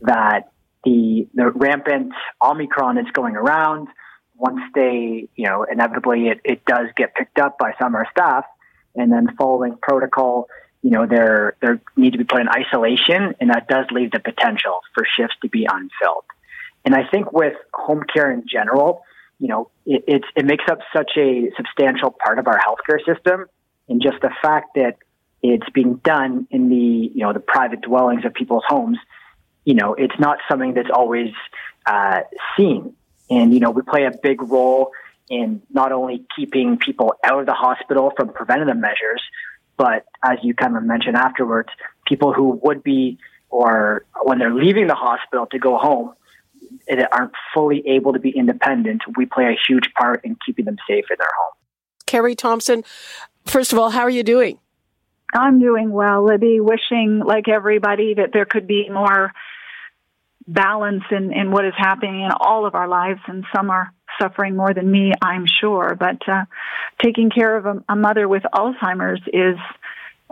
that 0.00 0.50
the, 0.84 1.28
the 1.34 1.52
rampant 1.52 2.12
Omicron 2.42 2.98
is 2.98 3.06
going 3.12 3.36
around 3.36 3.86
once 4.34 4.60
they, 4.74 5.28
you 5.36 5.46
know, 5.46 5.64
inevitably 5.70 6.26
it, 6.26 6.40
it 6.44 6.64
does 6.64 6.88
get 6.96 7.14
picked 7.14 7.38
up 7.38 7.58
by 7.58 7.74
some 7.80 7.94
of 7.94 8.00
our 8.00 8.08
staff, 8.10 8.44
and 8.96 9.12
then 9.12 9.28
following 9.38 9.76
protocol, 9.80 10.48
you 10.82 10.90
know, 10.90 11.06
they're 11.06 11.54
they 11.62 11.68
need 11.96 12.10
to 12.14 12.18
be 12.18 12.24
put 12.24 12.40
in 12.40 12.48
isolation, 12.48 13.36
and 13.40 13.50
that 13.50 13.68
does 13.68 13.86
leave 13.92 14.10
the 14.10 14.18
potential 14.18 14.80
for 14.94 15.04
shifts 15.16 15.36
to 15.42 15.48
be 15.48 15.64
unfilled. 15.70 16.24
And 16.84 16.92
I 16.92 17.06
think 17.08 17.32
with 17.32 17.54
home 17.72 18.02
care 18.12 18.32
in 18.32 18.44
general, 18.48 19.04
you 19.42 19.48
know, 19.48 19.70
it, 19.84 20.04
it's, 20.06 20.24
it 20.36 20.44
makes 20.44 20.62
up 20.70 20.78
such 20.96 21.10
a 21.16 21.50
substantial 21.56 22.14
part 22.24 22.38
of 22.38 22.46
our 22.46 22.60
healthcare 22.60 23.04
system. 23.04 23.46
And 23.88 24.00
just 24.00 24.20
the 24.22 24.30
fact 24.40 24.76
that 24.76 24.98
it's 25.42 25.68
being 25.70 25.94
done 25.96 26.46
in 26.52 26.68
the, 26.68 27.10
you 27.12 27.24
know, 27.24 27.32
the 27.32 27.40
private 27.40 27.80
dwellings 27.80 28.24
of 28.24 28.34
people's 28.34 28.62
homes, 28.64 28.98
you 29.64 29.74
know, 29.74 29.94
it's 29.94 30.14
not 30.20 30.38
something 30.48 30.74
that's 30.74 30.90
always 30.94 31.32
uh, 31.84 32.20
seen. 32.56 32.94
And, 33.30 33.52
you 33.52 33.58
know, 33.58 33.72
we 33.72 33.82
play 33.82 34.04
a 34.04 34.12
big 34.12 34.40
role 34.42 34.92
in 35.28 35.60
not 35.70 35.90
only 35.90 36.24
keeping 36.36 36.78
people 36.78 37.16
out 37.24 37.40
of 37.40 37.46
the 37.46 37.52
hospital 37.52 38.12
from 38.16 38.32
preventative 38.32 38.76
measures, 38.76 39.22
but 39.76 40.06
as 40.24 40.38
you 40.44 40.54
kind 40.54 40.76
of 40.76 40.84
mentioned 40.84 41.16
afterwards, 41.16 41.70
people 42.06 42.32
who 42.32 42.60
would 42.62 42.84
be 42.84 43.18
or 43.50 44.04
when 44.22 44.38
they're 44.38 44.54
leaving 44.54 44.86
the 44.86 44.94
hospital 44.94 45.46
to 45.46 45.58
go 45.58 45.78
home, 45.78 46.12
that 46.88 47.08
aren't 47.12 47.32
fully 47.54 47.82
able 47.86 48.12
to 48.12 48.18
be 48.18 48.30
independent, 48.30 49.02
we 49.16 49.26
play 49.26 49.44
a 49.44 49.56
huge 49.68 49.92
part 49.98 50.24
in 50.24 50.36
keeping 50.44 50.64
them 50.64 50.76
safe 50.88 51.04
in 51.10 51.16
their 51.18 51.28
home. 51.38 51.54
Kerri 52.06 52.36
Thompson, 52.36 52.84
first 53.46 53.72
of 53.72 53.78
all, 53.78 53.90
how 53.90 54.02
are 54.02 54.10
you 54.10 54.22
doing? 54.22 54.58
I'm 55.34 55.60
doing 55.60 55.90
well, 55.90 56.24
Libby. 56.26 56.60
Wishing, 56.60 57.22
like 57.24 57.48
everybody, 57.48 58.14
that 58.14 58.30
there 58.32 58.44
could 58.44 58.66
be 58.66 58.88
more 58.90 59.32
balance 60.46 61.04
in, 61.10 61.32
in 61.32 61.50
what 61.50 61.64
is 61.64 61.72
happening 61.76 62.20
in 62.20 62.30
all 62.38 62.66
of 62.66 62.74
our 62.74 62.88
lives, 62.88 63.20
and 63.26 63.44
some 63.54 63.70
are 63.70 63.92
suffering 64.20 64.56
more 64.56 64.74
than 64.74 64.90
me, 64.90 65.12
I'm 65.22 65.46
sure. 65.60 65.96
But 65.98 66.28
uh, 66.28 66.44
taking 67.02 67.30
care 67.30 67.56
of 67.56 67.64
a, 67.66 67.82
a 67.88 67.96
mother 67.96 68.28
with 68.28 68.42
Alzheimer's 68.54 69.22
is 69.32 69.56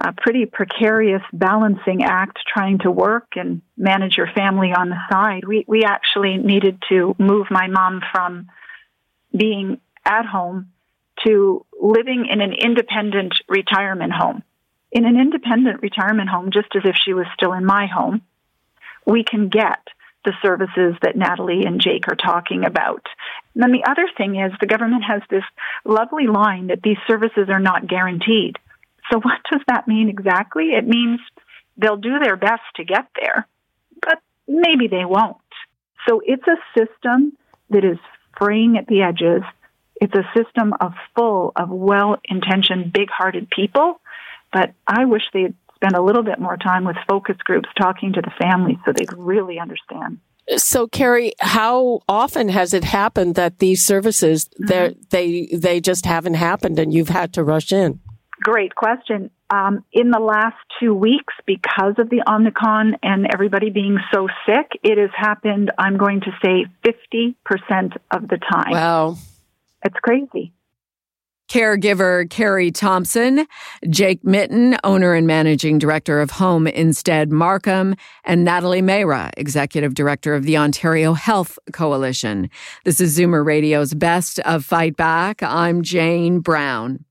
a 0.00 0.12
pretty 0.12 0.46
precarious 0.46 1.22
balancing 1.32 2.02
act 2.02 2.38
trying 2.52 2.78
to 2.78 2.90
work 2.90 3.34
and 3.36 3.60
manage 3.76 4.16
your 4.16 4.28
family 4.34 4.72
on 4.72 4.88
the 4.88 4.98
side. 5.10 5.44
We 5.46 5.64
we 5.68 5.84
actually 5.84 6.38
needed 6.38 6.82
to 6.88 7.14
move 7.18 7.48
my 7.50 7.66
mom 7.66 8.00
from 8.10 8.48
being 9.36 9.80
at 10.04 10.24
home 10.24 10.72
to 11.26 11.66
living 11.78 12.26
in 12.30 12.40
an 12.40 12.54
independent 12.54 13.34
retirement 13.48 14.12
home. 14.12 14.42
In 14.90 15.04
an 15.04 15.20
independent 15.20 15.82
retirement 15.82 16.30
home, 16.30 16.50
just 16.50 16.74
as 16.74 16.82
if 16.84 16.96
she 16.96 17.12
was 17.12 17.26
still 17.34 17.52
in 17.52 17.64
my 17.64 17.86
home, 17.86 18.22
we 19.06 19.22
can 19.22 19.48
get 19.48 19.78
the 20.24 20.32
services 20.42 20.96
that 21.02 21.16
Natalie 21.16 21.64
and 21.64 21.80
Jake 21.80 22.08
are 22.08 22.16
talking 22.16 22.64
about. 22.64 23.06
And 23.54 23.62
then 23.62 23.72
the 23.72 23.88
other 23.88 24.08
thing 24.16 24.36
is 24.36 24.52
the 24.60 24.66
government 24.66 25.04
has 25.04 25.22
this 25.30 25.44
lovely 25.84 26.26
line 26.26 26.68
that 26.68 26.82
these 26.82 26.98
services 27.06 27.48
are 27.48 27.60
not 27.60 27.86
guaranteed. 27.86 28.58
So 29.12 29.18
what 29.22 29.40
does 29.50 29.62
that 29.68 29.88
mean 29.88 30.08
exactly? 30.08 30.70
It 30.70 30.86
means 30.86 31.20
they'll 31.76 31.96
do 31.96 32.18
their 32.18 32.36
best 32.36 32.62
to 32.76 32.84
get 32.84 33.06
there, 33.20 33.46
but 34.00 34.20
maybe 34.46 34.88
they 34.88 35.04
won't. 35.04 35.36
So 36.08 36.20
it's 36.24 36.44
a 36.46 36.56
system 36.78 37.36
that 37.70 37.84
is 37.84 37.98
fraying 38.38 38.76
at 38.78 38.86
the 38.86 39.02
edges. 39.02 39.42
It's 40.00 40.14
a 40.14 40.24
system 40.34 40.72
of 40.80 40.92
full 41.14 41.52
of 41.56 41.68
well-intentioned, 41.68 42.92
big-hearted 42.92 43.50
people, 43.50 44.00
but 44.52 44.72
I 44.86 45.04
wish 45.04 45.22
they'd 45.32 45.54
spend 45.74 45.94
a 45.94 46.02
little 46.02 46.22
bit 46.22 46.38
more 46.38 46.56
time 46.56 46.84
with 46.84 46.96
focus 47.08 47.36
groups 47.44 47.68
talking 47.78 48.14
to 48.14 48.20
the 48.20 48.32
families 48.40 48.76
so 48.84 48.92
they'd 48.92 49.12
really 49.12 49.58
understand. 49.58 50.18
So, 50.56 50.88
Kerri, 50.88 51.32
how 51.38 52.00
often 52.08 52.48
has 52.48 52.74
it 52.74 52.82
happened 52.82 53.36
that 53.36 53.58
these 53.58 53.84
services 53.84 54.48
mm-hmm. 54.60 54.98
they 55.10 55.46
they 55.52 55.80
just 55.80 56.06
haven't 56.06 56.34
happened 56.34 56.78
and 56.78 56.92
you've 56.92 57.08
had 57.08 57.32
to 57.34 57.44
rush 57.44 57.72
in? 57.72 58.00
Great 58.42 58.74
question. 58.74 59.30
Um, 59.50 59.84
in 59.92 60.10
the 60.10 60.20
last 60.20 60.56
two 60.78 60.94
weeks, 60.94 61.34
because 61.44 61.94
of 61.98 62.08
the 62.08 62.22
Omicron 62.28 62.96
and 63.02 63.26
everybody 63.32 63.70
being 63.70 63.98
so 64.14 64.28
sick, 64.46 64.70
it 64.82 64.96
has 64.96 65.10
happened, 65.14 65.72
I'm 65.76 65.98
going 65.98 66.20
to 66.20 66.30
say 66.42 66.66
50% 66.84 67.96
of 68.10 68.28
the 68.28 68.38
time. 68.38 68.70
Wow. 68.70 69.16
It's 69.84 69.96
crazy. 70.02 70.52
Caregiver 71.50 72.28
Kerri 72.28 72.72
Thompson, 72.72 73.44
Jake 73.88 74.24
Mitten, 74.24 74.76
owner 74.84 75.14
and 75.14 75.26
managing 75.26 75.78
director 75.78 76.20
of 76.20 76.30
Home 76.30 76.68
Instead 76.68 77.32
Markham, 77.32 77.96
and 78.24 78.44
Natalie 78.44 78.82
Mehra, 78.82 79.32
executive 79.36 79.94
director 79.94 80.36
of 80.36 80.44
the 80.44 80.56
Ontario 80.56 81.12
Health 81.12 81.58
Coalition. 81.72 82.48
This 82.84 83.00
is 83.00 83.18
Zoomer 83.18 83.44
Radio's 83.44 83.94
Best 83.94 84.38
of 84.40 84.64
Fight 84.64 84.96
Back. 84.96 85.42
I'm 85.42 85.82
Jane 85.82 86.38
Brown. 86.38 87.04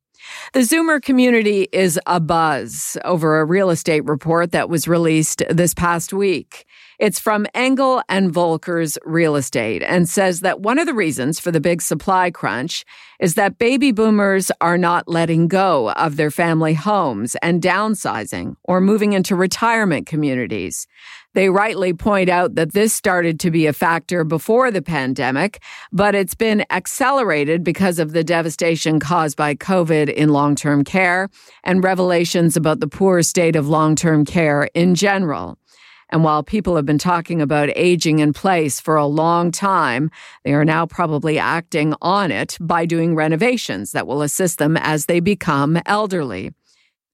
The 0.53 0.61
Zoomer 0.61 1.01
community 1.01 1.67
is 1.71 1.99
abuzz 2.07 2.97
over 3.05 3.39
a 3.39 3.45
real 3.45 3.69
estate 3.69 4.05
report 4.05 4.51
that 4.51 4.69
was 4.69 4.87
released 4.87 5.43
this 5.49 5.73
past 5.73 6.13
week. 6.13 6.65
It's 6.99 7.19
from 7.19 7.47
Engel 7.53 8.01
and 8.09 8.29
Volkers 8.29 8.97
Real 9.05 9.37
Estate 9.37 9.81
and 9.83 10.09
says 10.09 10.41
that 10.41 10.59
one 10.59 10.77
of 10.77 10.85
the 10.85 10.93
reasons 10.93 11.39
for 11.39 11.49
the 11.49 11.61
big 11.61 11.81
supply 11.81 12.29
crunch 12.29 12.83
is 13.21 13.35
that 13.35 13.57
baby 13.57 13.93
boomers 13.93 14.51
are 14.59 14.77
not 14.77 15.07
letting 15.07 15.47
go 15.47 15.91
of 15.91 16.17
their 16.17 16.31
family 16.31 16.73
homes 16.73 17.37
and 17.41 17.61
downsizing 17.61 18.55
or 18.65 18.81
moving 18.81 19.13
into 19.13 19.35
retirement 19.35 20.07
communities. 20.07 20.87
They 21.35 21.49
rightly 21.49 21.93
point 21.93 22.29
out 22.29 22.55
that 22.55 22.73
this 22.73 22.91
started 22.91 23.39
to 23.41 23.51
be 23.51 23.67
a 23.67 23.73
factor 23.73 24.23
before 24.23 24.71
the 24.71 24.81
pandemic, 24.81 25.61
but 25.91 26.15
it's 26.15 26.33
been 26.33 26.65
accelerated 26.71 27.63
because 27.63 27.99
of 27.99 28.13
the 28.13 28.23
devastation 28.23 28.99
caused 28.99 29.37
by 29.37 29.53
COVID 29.53 30.11
in 30.11 30.29
long 30.29 30.55
term 30.55 30.83
care 30.83 31.29
and 31.63 31.83
revelations 31.83 32.57
about 32.57 32.79
the 32.79 32.87
poor 32.87 33.21
state 33.21 33.55
of 33.55 33.67
long 33.67 33.95
term 33.95 34.25
care 34.25 34.69
in 34.73 34.95
general. 34.95 35.57
And 36.11 36.23
while 36.23 36.41
people 36.41 36.75
have 36.75 36.85
been 36.85 36.97
talking 36.97 37.41
about 37.41 37.69
aging 37.75 38.17
in 38.17 38.33
place 38.33 38.79
for 38.79 38.95
a 38.95 39.05
long 39.05 39.51
time, 39.51 40.09
they 40.43 40.53
are 40.53 40.65
now 40.65 40.87
probably 40.87 41.37
acting 41.37 41.93
on 42.01 42.31
it 42.31 42.57
by 42.59 42.87
doing 42.87 43.13
renovations 43.13 43.91
that 43.91 44.07
will 44.07 44.23
assist 44.23 44.57
them 44.57 44.75
as 44.77 45.05
they 45.05 45.19
become 45.19 45.79
elderly. 45.85 46.51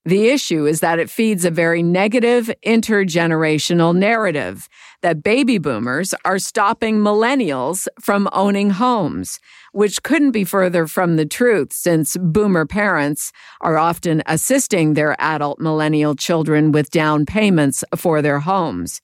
The 0.07 0.29
issue 0.29 0.67
is 0.67 0.81
that 0.81 0.99
it 0.99 1.09
feeds 1.09 1.45
a 1.45 1.49
very 1.49 1.81
negative 1.81 2.51
intergenerational 2.63 3.95
narrative 3.95 4.69
that 5.01 5.23
baby 5.23 5.57
boomers 5.57 6.13
are 6.23 6.37
stopping 6.37 6.99
millennials 6.99 7.87
from 7.99 8.29
owning 8.31 8.69
homes, 8.69 9.39
which 9.71 10.03
couldn't 10.03 10.29
be 10.29 10.43
further 10.43 10.85
from 10.85 11.15
the 11.15 11.25
truth 11.25 11.73
since 11.73 12.17
boomer 12.17 12.67
parents 12.67 13.31
are 13.61 13.79
often 13.79 14.21
assisting 14.27 14.93
their 14.93 15.15
adult 15.19 15.59
millennial 15.59 16.13
children 16.13 16.71
with 16.71 16.91
down 16.91 17.25
payments 17.25 17.83
for 17.95 18.21
their 18.21 18.41
homes. 18.41 19.01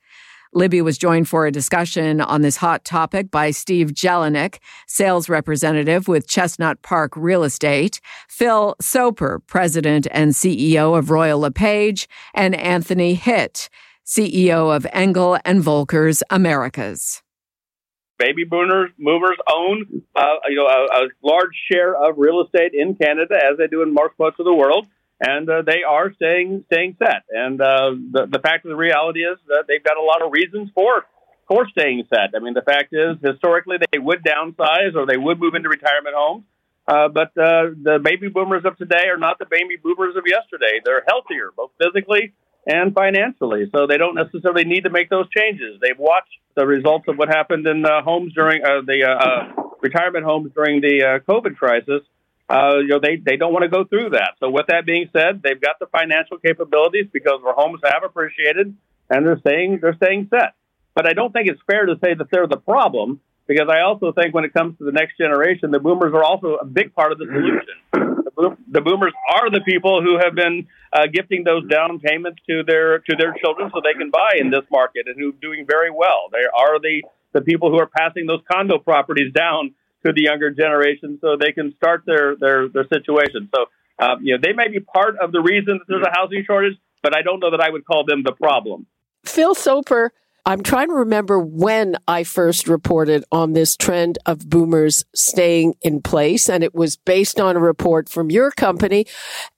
Libby 0.54 0.82
was 0.82 0.98
joined 0.98 1.30
for 1.30 1.46
a 1.46 1.52
discussion 1.52 2.20
on 2.20 2.42
this 2.42 2.58
hot 2.58 2.84
topic 2.84 3.32
by 3.32 3.52
Steve 3.52 3.94
Jelenic, 3.94 4.60
sales 4.86 5.30
representative 5.30 6.10
with 6.10 6.28
Chestnut 6.28 6.82
Park 6.82 7.14
Real 7.16 7.44
Estate, 7.44 8.02
Phil 8.28 8.76
Soper, 8.82 9.40
president 9.48 10.08
and 10.12 10.34
CEO 10.34 10.98
of 10.98 11.10
Royal 11.10 11.40
LePage, 11.40 12.10
and 12.34 12.54
Anthony 12.54 13.14
Hitt, 13.14 13.70
CEO 14.06 14.76
of 14.76 14.86
Engel 14.92 15.40
and 15.46 15.64
Volkers 15.64 16.22
Americas. 16.30 17.22
Baby 18.20 18.44
boomers, 18.44 18.92
movers 19.00 19.38
own, 19.52 20.04
uh, 20.16 20.22
you 20.50 20.58
know, 20.58 20.68
a, 20.68 21.06
a 21.06 21.08
large 21.24 21.56
share 21.72 21.96
of 21.96 22.16
real 22.18 22.44
estate 22.44 22.74
in 22.74 22.96
Canada, 22.96 23.36
as 23.36 23.58
they 23.58 23.68
do 23.68 23.82
in 23.84 23.94
most 23.94 24.18
parts 24.18 24.36
of 24.38 24.46
the 24.46 24.54
world 24.54 24.86
and 25.22 25.48
uh, 25.48 25.62
they 25.62 25.84
are 25.88 26.12
staying 26.14 26.66
staying 26.66 26.98
set. 26.98 27.24
And 27.30 27.62
uh, 27.62 27.92
the 28.12 28.26
the 28.30 28.40
fact 28.40 28.66
of 28.66 28.70
the 28.70 28.76
reality 28.76 29.22
is 29.22 29.38
that 29.48 29.66
they've 29.68 29.84
got 29.84 29.98
a 29.98 30.02
lot 30.02 30.26
of 30.26 30.32
reasons 30.32 30.72
for 30.74 31.06
for 31.48 31.68
staying 31.70 32.04
set. 32.10 32.34
I 32.36 32.40
mean, 32.40 32.56
the 32.56 32.64
fact 32.64 32.92
is 32.92 33.18
historically 33.24 33.78
they 33.92 34.00
would 34.00 34.24
downsize 34.24 34.96
or 34.96 35.06
they 35.06 35.18
would 35.18 35.40
move 35.40 35.54
into 35.54 35.70
retirement 35.70 36.16
homes. 36.18 36.44
Uh, 36.88 37.08
but 37.08 37.30
uh, 37.38 37.70
the 37.78 38.00
baby 38.04 38.28
boomers 38.28 38.64
of 38.66 38.76
today 38.78 39.08
are 39.14 39.18
not 39.18 39.38
the 39.38 39.46
baby 39.46 39.78
boomers 39.82 40.16
of 40.16 40.24
yesterday. 40.26 40.82
They're 40.84 41.04
healthier, 41.08 41.52
both 41.56 41.72
physically 41.78 42.34
and 42.66 42.94
financially, 42.94 43.70
so 43.76 43.86
they 43.86 43.98
don't 43.98 44.16
necessarily 44.16 44.66
need 44.66 44.84
to 44.84 44.90
make 44.90 45.10
those 45.10 45.30
changes. 45.30 45.80
They've 45.82 45.98
watched 45.98 46.34
the 46.56 46.66
results 46.66 47.06
of 47.08 47.18
what 47.18 47.30
happened 47.30 47.68
in 47.68 47.86
uh, 47.86 48.02
homes 48.02 48.34
during 48.34 48.64
uh, 48.64 48.82
the 48.82 49.06
retirement 49.82 50.26
homes 50.26 50.52
during 50.56 50.82
the 50.82 51.22
COVID 51.28 51.56
crisis, 51.58 52.02
uh, 52.52 52.80
you 52.80 52.88
know, 52.90 53.00
they, 53.00 53.16
they 53.16 53.38
don't 53.38 53.54
want 53.54 53.64
to 53.64 53.70
go 53.70 53.86
through 53.86 54.10
that. 54.10 54.36
So 54.42 54.50
with 54.50 54.68
that 54.68 54.86
being 54.86 55.10
said, 55.14 55.42
they've 55.42 55.60
got 55.60 55.80
the 55.80 55.86
financial 55.88 56.38
capabilities 56.38 57.08
because 57.14 57.40
their 57.44 57.54
homes 57.54 57.80
have 57.84 58.04
appreciated 58.04 58.76
and 59.10 59.26
they're 59.26 59.40
staying, 59.40 59.80
they're 59.82 59.96
staying 59.96 60.28
set. 60.30 60.54
But 60.94 61.08
I 61.08 61.14
don't 61.14 61.32
think 61.32 61.48
it's 61.48 61.62
fair 61.66 61.86
to 61.86 61.96
say 62.04 62.14
that 62.14 62.28
they're 62.30 62.48
the 62.48 62.58
problem 62.58 63.22
because 63.48 63.68
I 63.72 63.82
also 63.82 64.12
think 64.12 64.34
when 64.34 64.44
it 64.44 64.54
comes 64.54 64.78
to 64.80 64.84
the 64.84 64.92
next 64.92 65.18
generation, 65.18 65.72
the 65.72 65.80
boomers 65.80 66.14
are 66.14 66.24
also 66.24 66.56
a 66.56 66.66
big 66.66 66.94
part 66.94 67.14
of 67.14 67.20
the 67.20 67.26
solution. 67.26 67.76
The, 67.92 68.32
boom, 68.36 68.58
the 68.70 68.82
boomers 68.82 69.14
are 69.30 69.50
the 69.50 69.62
people 69.62 70.02
who 70.02 70.20
have 70.20 70.36
been 70.36 70.68
uh, 70.92 71.08
gifting 71.12 71.44
those 71.44 71.68
down 71.70 72.00
payments 72.00 72.42
to 72.50 72.64
their 72.64 73.00
to 73.00 73.16
their 73.18 73.34
children 73.44 73.72
so 73.74 73.82
they 73.84 73.98
can 73.98 74.10
buy 74.12 74.40
in 74.40 74.52
this 74.52 74.64
market 74.72 75.08
and 75.08 75.16
who 75.18 75.30
are 75.30 75.42
doing 75.42 75.66
very 75.68 75.92
well. 75.92 76.28
They 76.32 76.44
are 76.48 76.80
the 76.80 77.04
the 77.34 77.42
people 77.42 77.72
who 77.72 77.80
are 77.80 77.88
passing 77.88 78.26
those 78.26 78.42
condo 78.52 78.78
properties 78.78 79.34
down 79.34 79.74
to 80.06 80.14
the 80.14 80.24
younger 80.24 80.52
generation 80.52 81.20
so 81.22 81.38
they 81.40 81.52
can 81.52 81.74
start 81.76 82.04
their 82.06 82.36
their 82.36 82.68
their 82.68 82.88
situation. 82.88 83.50
So 83.56 83.66
um, 84.00 84.20
you 84.22 84.36
know 84.36 84.40
they 84.42 84.54
may 84.54 84.68
be 84.68 84.80
part 84.80 85.18
of 85.20 85.32
the 85.32 85.42
reason 85.42 85.80
that 85.80 85.86
there's 85.88 86.06
a 86.06 86.12
housing 86.14 86.44
shortage, 86.46 86.78
but 87.04 87.16
I 87.16 87.22
don't 87.22 87.40
know 87.40 87.52
that 87.52 87.62
I 87.62 87.70
would 87.70 87.86
call 87.86 88.06
them 88.06 88.24
the 88.24 88.34
problem. 88.34 88.86
Phil 89.24 89.54
Soper, 89.54 90.12
I'm 90.46 90.64
trying 90.64 90.88
to 90.88 90.96
remember 90.96 91.40
when 91.40 91.98
I 92.08 92.24
first 92.24 92.68
reported 92.68 93.24
on 93.32 93.54
this 93.54 93.78
trend 93.78 94.18
of 94.26 94.50
boomers 94.50 95.06
staying 95.14 95.76
in 95.82 96.02
place, 96.02 96.50
and 96.50 96.64
it 96.64 96.74
was 96.74 96.98
based 96.98 97.40
on 97.40 97.56
a 97.56 97.60
report 97.60 98.10
from 98.10 98.32
your 98.32 98.50
company. 98.52 99.06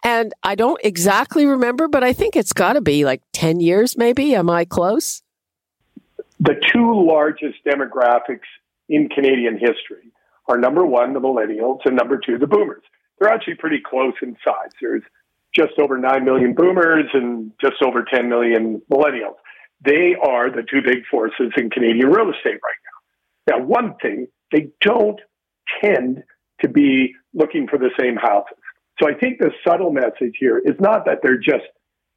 And 0.03 0.33
I 0.43 0.55
don't 0.55 0.79
exactly 0.83 1.45
remember, 1.45 1.87
but 1.87 2.03
I 2.03 2.11
think 2.11 2.35
it's 2.35 2.51
got 2.51 2.73
to 2.73 2.81
be 2.81 3.05
like 3.05 3.21
10 3.31 3.61
years, 3.61 3.97
maybe. 3.97 4.35
Am 4.35 4.49
I 4.49 4.65
close? 4.65 5.23
The 6.41 6.61
two 6.73 7.05
largest 7.05 7.63
demographics 7.65 8.41
in 8.89 9.07
Canadian 9.07 9.57
history 9.57 10.11
are 10.47 10.57
number 10.57 10.85
one, 10.85 11.13
the 11.13 11.19
millennials, 11.19 11.79
and 11.85 11.95
number 11.95 12.17
two, 12.17 12.37
the 12.37 12.47
boomers. 12.47 12.83
They're 13.19 13.31
actually 13.31 13.55
pretty 13.55 13.81
close 13.83 14.13
in 14.21 14.35
size. 14.43 14.71
There's 14.81 15.03
just 15.55 15.73
over 15.79 15.97
9 15.97 16.25
million 16.25 16.53
boomers 16.53 17.05
and 17.13 17.51
just 17.61 17.81
over 17.85 18.03
10 18.03 18.27
million 18.27 18.81
millennials. 18.91 19.35
They 19.85 20.15
are 20.21 20.49
the 20.49 20.63
two 20.63 20.81
big 20.81 21.05
forces 21.09 21.51
in 21.57 21.69
Canadian 21.69 22.07
real 22.07 22.29
estate 22.29 22.59
right 22.63 22.81
now. 23.47 23.57
Now, 23.57 23.65
one 23.65 23.95
thing, 24.01 24.27
they 24.51 24.69
don't 24.81 25.19
tend 25.81 26.23
to 26.61 26.69
be 26.69 27.13
looking 27.33 27.67
for 27.67 27.77
the 27.77 27.89
same 27.99 28.15
houses. 28.15 28.57
So 29.01 29.09
I 29.09 29.13
think 29.13 29.39
the 29.39 29.51
subtle 29.67 29.91
message 29.91 30.35
here 30.39 30.59
is 30.59 30.75
not 30.79 31.05
that 31.05 31.19
they're 31.21 31.37
just, 31.37 31.65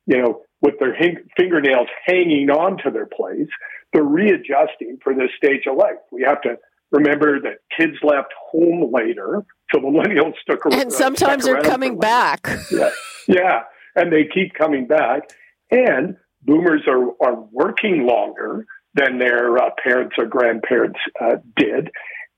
you 0.06 0.22
know, 0.22 0.42
with 0.62 0.74
their 0.78 0.96
fingernails 1.36 1.88
hanging 2.06 2.50
on 2.50 2.78
to 2.84 2.90
their 2.90 3.06
place. 3.06 3.48
They're 3.92 4.02
readjusting 4.02 4.98
for 5.02 5.14
this 5.14 5.30
stage 5.36 5.62
of 5.68 5.76
life. 5.76 5.98
We 6.12 6.22
have 6.22 6.40
to 6.42 6.56
remember 6.90 7.40
that 7.40 7.58
kids 7.76 7.96
left 8.02 8.32
home 8.50 8.92
later, 8.92 9.44
so 9.72 9.80
millennials 9.80 10.34
took 10.48 10.64
around. 10.66 10.80
And 10.80 10.92
sometimes 10.92 11.44
they're 11.44 11.62
coming 11.62 11.98
back. 11.98 12.48
Yeah. 12.70 12.90
yeah, 13.26 13.62
and 13.94 14.12
they 14.12 14.28
keep 14.32 14.54
coming 14.54 14.86
back. 14.86 15.30
And 15.70 16.16
boomers 16.42 16.82
are, 16.86 17.08
are 17.20 17.40
working 17.50 18.06
longer 18.06 18.66
than 18.94 19.18
their 19.18 19.58
uh, 19.58 19.70
parents 19.82 20.14
or 20.18 20.26
grandparents 20.26 20.98
uh, 21.20 21.36
did, 21.56 21.90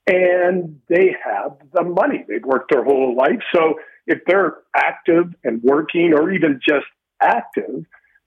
and 0.06 0.80
they 0.88 1.14
have 1.22 1.52
the 1.72 1.84
money. 1.84 2.24
They've 2.26 2.44
worked 2.44 2.72
their 2.72 2.84
whole 2.84 3.14
life. 3.14 3.40
So 3.54 3.74
if 4.06 4.20
they're 4.26 4.56
active 4.74 5.34
and 5.44 5.62
working, 5.62 6.14
or 6.14 6.32
even 6.32 6.60
just 6.66 6.86
active, 7.22 7.84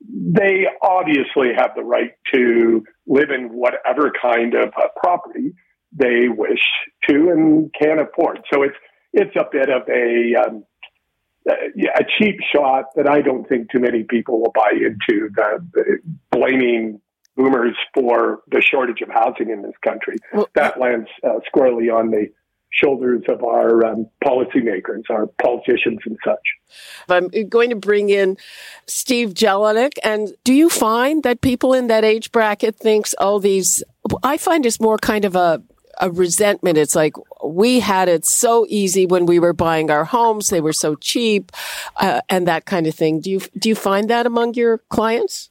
they 0.08 0.66
obviously 0.82 1.50
have 1.56 1.72
the 1.76 1.84
right 1.84 2.12
to 2.34 2.84
live 3.08 3.30
in 3.32 3.50
whatever 3.50 4.12
kind 4.22 4.54
of 4.54 4.70
uh, 4.70 4.88
property 4.96 5.54
they 5.92 6.28
wish 6.30 6.62
to 7.08 7.30
and 7.30 7.74
can 7.80 8.00
afford. 8.00 8.42
So 8.54 8.64
it's 8.64 8.76
it's 9.14 9.36
a 9.36 9.46
bit 9.52 9.70
of 9.70 9.88
a 9.90 10.36
um, 10.48 10.64
a 11.48 12.04
cheap 12.18 12.40
shot 12.54 12.86
that 12.96 13.08
I 13.08 13.22
don't 13.22 13.48
think 13.48 13.72
too 13.72 13.80
many 13.80 14.04
people 14.04 14.40
will 14.40 14.54
buy 14.54 14.72
into. 14.74 15.30
The, 15.36 15.66
the 15.74 15.98
blaming 16.32 17.02
boomers 17.36 17.76
for 17.94 18.42
the 18.48 18.62
shortage 18.62 19.02
of 19.02 19.10
housing 19.10 19.50
in 19.50 19.62
this 19.62 19.74
country 19.84 20.18
well, 20.34 20.50
that 20.56 20.80
lands 20.80 21.08
uh, 21.24 21.40
squarely 21.48 21.90
on 21.90 22.12
the 22.12 22.28
shoulders 22.72 23.24
of 23.28 23.44
our 23.44 23.86
um, 23.86 24.08
policymakers, 24.24 25.04
our 25.10 25.28
politicians, 25.42 26.00
and 26.06 26.18
such. 26.24 26.40
I'm 27.10 27.28
going 27.50 27.70
to 27.70 27.76
bring 27.76 28.10
in 28.10 28.38
Steve 28.88 29.34
Jelenic. 29.34 29.94
And 30.04 30.30
do 30.44 30.54
you 30.54 30.70
find 30.70 31.24
that 31.24 31.42
people 31.42 31.74
in 31.74 31.88
that 31.88 32.06
age 32.06 32.32
bracket 32.32 32.78
thinks, 32.78 33.14
oh, 33.20 33.40
these? 33.40 33.84
I 34.24 34.38
find 34.38 34.66
it's 34.66 34.80
more 34.80 34.98
kind 34.98 35.26
of 35.26 35.36
a 35.36 35.62
a 36.02 36.12
resentment. 36.12 36.78
It's 36.78 36.96
like 36.96 37.14
we 37.44 37.80
had 37.80 38.10
it 38.10 38.26
so 38.26 38.66
easy 38.68 39.06
when 39.06 39.26
we 39.26 39.40
were 39.40 39.54
buying 39.54 39.90
our 39.90 40.04
homes; 40.04 40.50
they 40.50 40.60
were 40.60 40.74
so 40.74 40.96
cheap, 40.96 41.52
uh, 41.98 42.22
and 42.28 42.48
that 42.48 42.66
kind 42.66 42.88
of 42.88 42.96
thing. 42.96 43.22
Do 43.22 43.30
you 43.30 43.42
do 43.58 43.70
you 43.70 43.76
find 43.76 44.10
that 44.10 44.26
among 44.26 44.56
your 44.56 44.80
clients? 44.90 45.50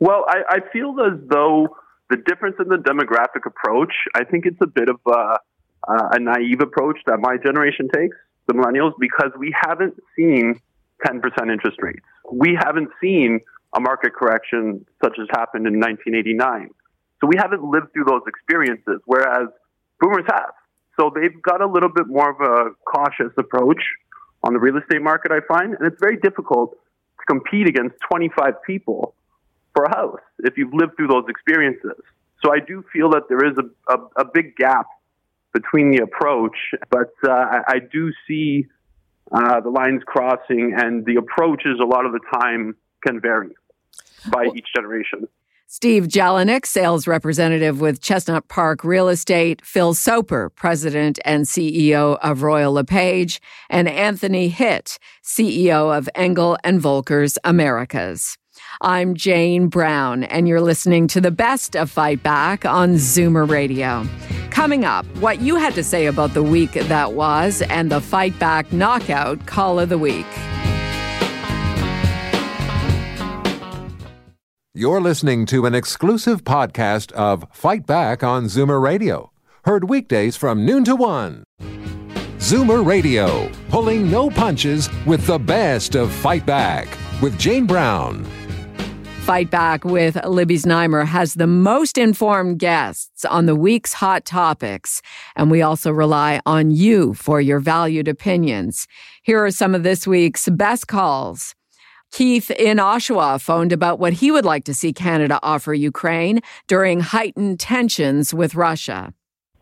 Well, 0.00 0.24
I, 0.26 0.42
I 0.48 0.58
feel 0.72 0.96
as 1.00 1.20
though 1.28 1.76
the 2.10 2.16
difference 2.16 2.56
in 2.58 2.68
the 2.68 2.76
demographic 2.76 3.46
approach. 3.46 3.92
I 4.14 4.24
think 4.24 4.46
it's 4.46 4.60
a 4.60 4.66
bit 4.66 4.88
of 4.88 4.98
a, 5.06 5.38
a 5.86 6.18
naive 6.18 6.60
approach 6.60 6.98
that 7.06 7.18
my 7.20 7.36
generation 7.36 7.88
takes, 7.94 8.16
the 8.48 8.54
millennials, 8.54 8.92
because 8.98 9.30
we 9.38 9.54
haven't 9.64 9.94
seen 10.16 10.60
10% 11.06 11.22
interest 11.52 11.78
rates. 11.80 12.04
We 12.30 12.58
haven't 12.60 12.90
seen 13.00 13.40
a 13.74 13.80
market 13.80 14.12
correction 14.14 14.84
such 15.02 15.18
as 15.20 15.26
happened 15.30 15.66
in 15.66 15.80
1989. 15.80 16.70
So 17.20 17.26
we 17.26 17.36
haven't 17.38 17.64
lived 17.64 17.92
through 17.92 18.04
those 18.04 18.22
experiences. 18.26 19.00
Whereas 19.06 19.48
boomers 20.02 20.24
have. 20.26 20.52
So 21.00 21.10
they've 21.14 21.40
got 21.40 21.62
a 21.62 21.66
little 21.66 21.88
bit 21.88 22.06
more 22.08 22.30
of 22.30 22.40
a 22.40 22.74
cautious 22.84 23.32
approach 23.38 23.82
on 24.42 24.52
the 24.52 24.58
real 24.58 24.76
estate 24.76 25.00
market, 25.00 25.32
I 25.32 25.40
find. 25.48 25.74
And 25.74 25.86
it's 25.86 26.00
very 26.00 26.16
difficult 26.16 26.72
to 26.72 27.24
compete 27.26 27.68
against 27.68 27.94
25 28.10 28.62
people 28.66 29.14
for 29.74 29.84
a 29.84 29.96
house 29.96 30.20
if 30.40 30.58
you've 30.58 30.74
lived 30.74 30.96
through 30.96 31.08
those 31.08 31.24
experiences. 31.28 31.96
So 32.44 32.52
I 32.52 32.58
do 32.58 32.84
feel 32.92 33.10
that 33.10 33.28
there 33.28 33.44
is 33.44 33.56
a, 33.56 33.94
a, 33.94 34.22
a 34.22 34.24
big 34.24 34.56
gap 34.56 34.86
between 35.54 35.90
the 35.90 36.02
approach, 36.02 36.56
but 36.90 37.12
uh, 37.26 37.30
I, 37.30 37.60
I, 37.68 37.78
do 37.78 38.10
see 38.26 38.66
uh, 39.30 39.60
the 39.60 39.68
lines 39.68 40.02
crossing, 40.06 40.74
and 40.74 41.04
the 41.04 41.16
approaches 41.16 41.78
a 41.80 41.84
lot 41.84 42.06
of 42.06 42.12
the 42.12 42.20
time 42.40 42.74
can 43.06 43.20
vary 43.20 43.50
by 44.30 44.46
each 44.54 44.66
generation. 44.74 45.28
Steve 45.74 46.06
Jelenic, 46.06 46.66
sales 46.66 47.06
representative 47.06 47.80
with 47.80 48.02
Chestnut 48.02 48.46
Park 48.48 48.84
Real 48.84 49.08
Estate, 49.08 49.64
Phil 49.64 49.94
Soper, 49.94 50.50
president 50.50 51.18
and 51.24 51.46
CEO 51.46 52.18
of 52.22 52.42
Royal 52.42 52.74
LePage, 52.74 53.40
and 53.70 53.88
Anthony 53.88 54.50
Hitt, 54.50 54.98
CEO 55.24 55.96
of 55.96 56.10
Engel 56.14 56.58
and 56.62 56.78
Volkers 56.78 57.38
Americas. 57.42 58.36
I'm 58.82 59.14
Jane 59.14 59.68
Brown, 59.68 60.24
and 60.24 60.46
you're 60.46 60.60
listening 60.60 61.06
to 61.06 61.22
the 61.22 61.30
best 61.30 61.74
of 61.74 61.90
Fight 61.90 62.22
Back 62.22 62.66
on 62.66 62.96
Zoomer 62.96 63.48
Radio. 63.48 64.06
Coming 64.50 64.84
up, 64.84 65.06
what 65.20 65.40
you 65.40 65.56
had 65.56 65.72
to 65.76 65.82
say 65.82 66.04
about 66.04 66.34
the 66.34 66.42
week 66.42 66.72
that 66.72 67.14
was 67.14 67.62
and 67.62 67.90
the 67.90 68.02
Fight 68.02 68.38
Back 68.38 68.70
Knockout 68.74 69.46
Call 69.46 69.80
of 69.80 69.88
the 69.88 69.96
Week. 69.96 70.26
You're 74.74 75.02
listening 75.02 75.44
to 75.46 75.66
an 75.66 75.74
exclusive 75.74 76.44
podcast 76.44 77.12
of 77.12 77.44
Fight 77.52 77.84
Back 77.84 78.24
on 78.24 78.46
Zoomer 78.46 78.80
Radio, 78.80 79.30
heard 79.66 79.90
weekdays 79.90 80.34
from 80.34 80.64
noon 80.64 80.82
to 80.84 80.96
one. 80.96 81.44
Zoomer 82.38 82.82
Radio, 82.82 83.50
pulling 83.68 84.10
no 84.10 84.30
punches 84.30 84.88
with 85.04 85.26
the 85.26 85.38
best 85.38 85.94
of 85.94 86.10
Fight 86.10 86.46
Back 86.46 86.88
with 87.20 87.38
Jane 87.38 87.66
Brown. 87.66 88.24
Fight 89.24 89.50
Back 89.50 89.84
with 89.84 90.16
Libby 90.24 90.56
Znaimer 90.56 91.04
has 91.04 91.34
the 91.34 91.46
most 91.46 91.98
informed 91.98 92.58
guests 92.58 93.26
on 93.26 93.44
the 93.44 93.54
week's 93.54 93.92
hot 93.92 94.24
topics, 94.24 95.02
and 95.36 95.50
we 95.50 95.60
also 95.60 95.90
rely 95.90 96.40
on 96.46 96.70
you 96.70 97.12
for 97.12 97.42
your 97.42 97.60
valued 97.60 98.08
opinions. 98.08 98.86
Here 99.22 99.44
are 99.44 99.50
some 99.50 99.74
of 99.74 99.82
this 99.82 100.06
week's 100.06 100.48
best 100.48 100.88
calls. 100.88 101.54
Keith 102.12 102.50
in 102.50 102.76
Oshawa 102.76 103.40
phoned 103.40 103.72
about 103.72 103.98
what 103.98 104.12
he 104.12 104.30
would 104.30 104.44
like 104.44 104.64
to 104.64 104.74
see 104.74 104.92
Canada 104.92 105.40
offer 105.42 105.72
Ukraine 105.72 106.40
during 106.68 107.00
heightened 107.00 107.58
tensions 107.58 108.34
with 108.34 108.54
Russia. 108.54 109.14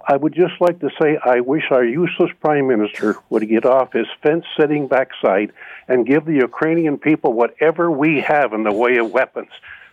I 0.08 0.16
would 0.16 0.34
just 0.34 0.54
like 0.60 0.80
to 0.80 0.90
say 1.00 1.16
I 1.24 1.40
wish 1.40 1.64
our 1.70 1.84
useless 1.84 2.30
prime 2.40 2.66
minister 2.66 3.14
would 3.28 3.48
get 3.48 3.64
off 3.64 3.92
his 3.92 4.08
fence 4.20 4.44
sitting 4.58 4.88
backside 4.88 5.52
and 5.86 6.04
give 6.04 6.24
the 6.24 6.34
Ukrainian 6.34 6.98
people 6.98 7.34
whatever 7.34 7.88
we 7.88 8.20
have 8.20 8.52
in 8.52 8.64
the 8.64 8.72
way 8.72 8.96
of 8.96 9.12
weapons 9.12 9.50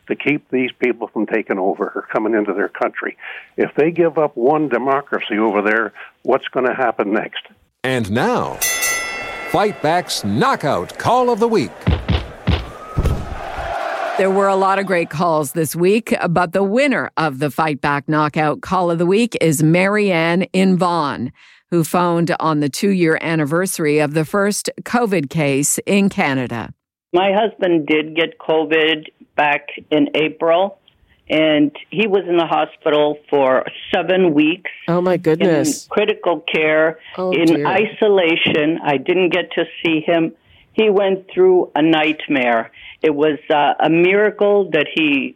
to 0.07 0.15
keep 0.15 0.49
these 0.49 0.71
people 0.79 1.09
from 1.09 1.27
taking 1.27 1.59
over 1.59 1.91
or 1.93 2.07
coming 2.11 2.33
into 2.33 2.53
their 2.53 2.69
country. 2.69 3.17
If 3.55 3.75
they 3.75 3.91
give 3.91 4.17
up 4.17 4.35
one 4.35 4.67
democracy 4.67 5.37
over 5.37 5.61
there, 5.61 5.93
what's 6.23 6.47
going 6.47 6.65
to 6.65 6.73
happen 6.73 7.13
next? 7.13 7.45
And 7.83 8.09
now, 8.09 8.55
Fight 9.51 9.79
Back's 9.83 10.23
Knockout 10.23 10.97
Call 10.97 11.29
of 11.29 11.39
the 11.39 11.47
Week. 11.47 11.71
There 14.17 14.31
were 14.31 14.47
a 14.47 14.55
lot 14.55 14.79
of 14.79 14.87
great 14.87 15.11
calls 15.11 15.51
this 15.51 15.75
week, 15.75 16.11
but 16.27 16.51
the 16.51 16.63
winner 16.63 17.11
of 17.17 17.37
the 17.37 17.51
Fight 17.51 17.81
Back 17.81 18.09
Knockout 18.09 18.61
Call 18.61 18.89
of 18.89 18.97
the 18.97 19.05
Week 19.05 19.37
is 19.39 19.61
Marianne 19.61 20.41
in 20.53 20.75
Vaughan, 20.75 21.31
who 21.69 21.83
phoned 21.83 22.35
on 22.39 22.59
the 22.59 22.67
two 22.67 22.89
year 22.89 23.19
anniversary 23.21 23.99
of 23.99 24.15
the 24.15 24.25
first 24.25 24.71
COVID 24.81 25.29
case 25.29 25.77
in 25.85 26.09
Canada. 26.09 26.73
My 27.13 27.31
husband 27.31 27.85
did 27.85 28.15
get 28.15 28.39
COVID 28.39 29.05
back 29.35 29.67
in 29.91 30.09
April, 30.15 30.79
and 31.29 31.71
he 31.91 32.07
was 32.07 32.23
in 32.27 32.37
the 32.37 32.47
hospital 32.47 33.19
for 33.29 33.65
seven 33.93 34.33
weeks. 34.33 34.71
Oh, 34.87 34.99
my 34.99 35.17
goodness. 35.17 35.83
In 35.83 35.89
critical 35.89 36.39
care, 36.39 36.97
oh, 37.19 37.31
in 37.33 37.45
dear. 37.45 37.67
isolation. 37.67 38.79
I 38.83 38.97
didn't 38.97 39.29
get 39.29 39.51
to 39.51 39.65
see 39.85 40.01
him. 40.01 40.33
He 40.77 40.91
went 40.91 41.25
through 41.33 41.71
a 41.75 41.81
nightmare. 41.81 42.71
It 43.01 43.13
was 43.13 43.39
uh, 43.49 43.73
a 43.79 43.89
miracle 43.89 44.69
that 44.71 44.85
he 44.93 45.35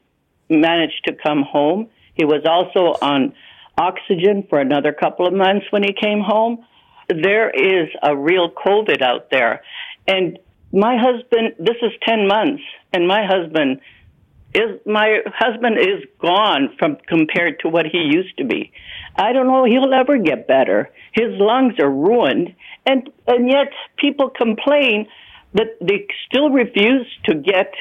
managed 0.49 1.01
to 1.05 1.13
come 1.13 1.41
home. 1.41 1.89
He 2.13 2.25
was 2.25 2.43
also 2.45 2.95
on 3.03 3.33
oxygen 3.75 4.45
for 4.47 4.59
another 4.59 4.93
couple 4.93 5.25
of 5.25 5.33
months 5.33 5.65
when 5.71 5.81
he 5.81 5.93
came 5.93 6.21
home. 6.21 6.63
There 7.07 7.49
is 7.49 7.89
a 8.03 8.15
real 8.15 8.51
COVID 8.51 9.01
out 9.01 9.31
there. 9.31 9.63
And 10.07 10.37
my 10.71 10.97
husband, 10.97 11.55
this 11.57 11.77
is 11.81 11.91
10 12.07 12.27
months, 12.27 12.61
and 12.93 13.07
my 13.07 13.25
husband 13.25 13.81
is, 14.53 14.79
my 14.85 15.21
husband 15.33 15.79
is 15.79 16.05
gone 16.19 16.75
from 16.77 16.97
compared 17.07 17.61
to 17.61 17.69
what 17.69 17.87
he 17.87 17.97
used 17.97 18.37
to 18.37 18.45
be. 18.45 18.71
I 19.15 19.33
don't 19.33 19.47
know 19.47 19.65
he'll 19.65 19.93
ever 19.93 20.19
get 20.19 20.47
better. 20.47 20.91
His 21.13 21.29
lungs 21.31 21.79
are 21.79 21.89
ruined. 21.89 22.53
And, 22.85 23.09
and 23.27 23.49
yet 23.49 23.71
people 23.97 24.29
complain 24.29 25.07
that 25.53 25.77
they 25.81 26.07
still 26.27 26.49
refuse 26.49 27.07
to 27.25 27.35
get 27.35 27.73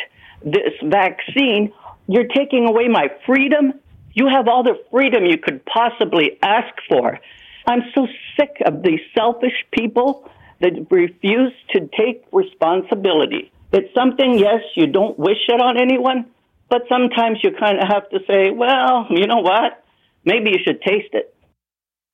this 0.42 0.74
vaccine. 0.82 1.72
You're 2.06 2.28
taking 2.28 2.66
away 2.66 2.88
my 2.88 3.08
freedom. 3.26 3.74
You 4.12 4.28
have 4.28 4.48
all 4.48 4.62
the 4.62 4.80
freedom 4.90 5.24
you 5.24 5.38
could 5.38 5.64
possibly 5.64 6.38
ask 6.42 6.74
for. 6.88 7.18
I'm 7.66 7.82
so 7.94 8.06
sick 8.36 8.56
of 8.64 8.82
these 8.82 9.00
selfish 9.16 9.64
people 9.72 10.28
that 10.60 10.72
refuse 10.90 11.52
to 11.70 11.88
take 11.96 12.24
responsibility. 12.32 13.52
It's 13.72 13.94
something, 13.94 14.38
yes, 14.38 14.62
you 14.74 14.88
don't 14.88 15.18
wish 15.18 15.38
it 15.48 15.60
on 15.60 15.78
anyone, 15.78 16.26
but 16.68 16.82
sometimes 16.88 17.38
you 17.42 17.52
kind 17.52 17.78
of 17.78 17.88
have 17.88 18.08
to 18.10 18.18
say, 18.26 18.50
well, 18.50 19.06
you 19.10 19.26
know 19.26 19.40
what? 19.40 19.84
Maybe 20.24 20.50
you 20.50 20.58
should 20.64 20.82
taste 20.82 21.14
it. 21.14 21.34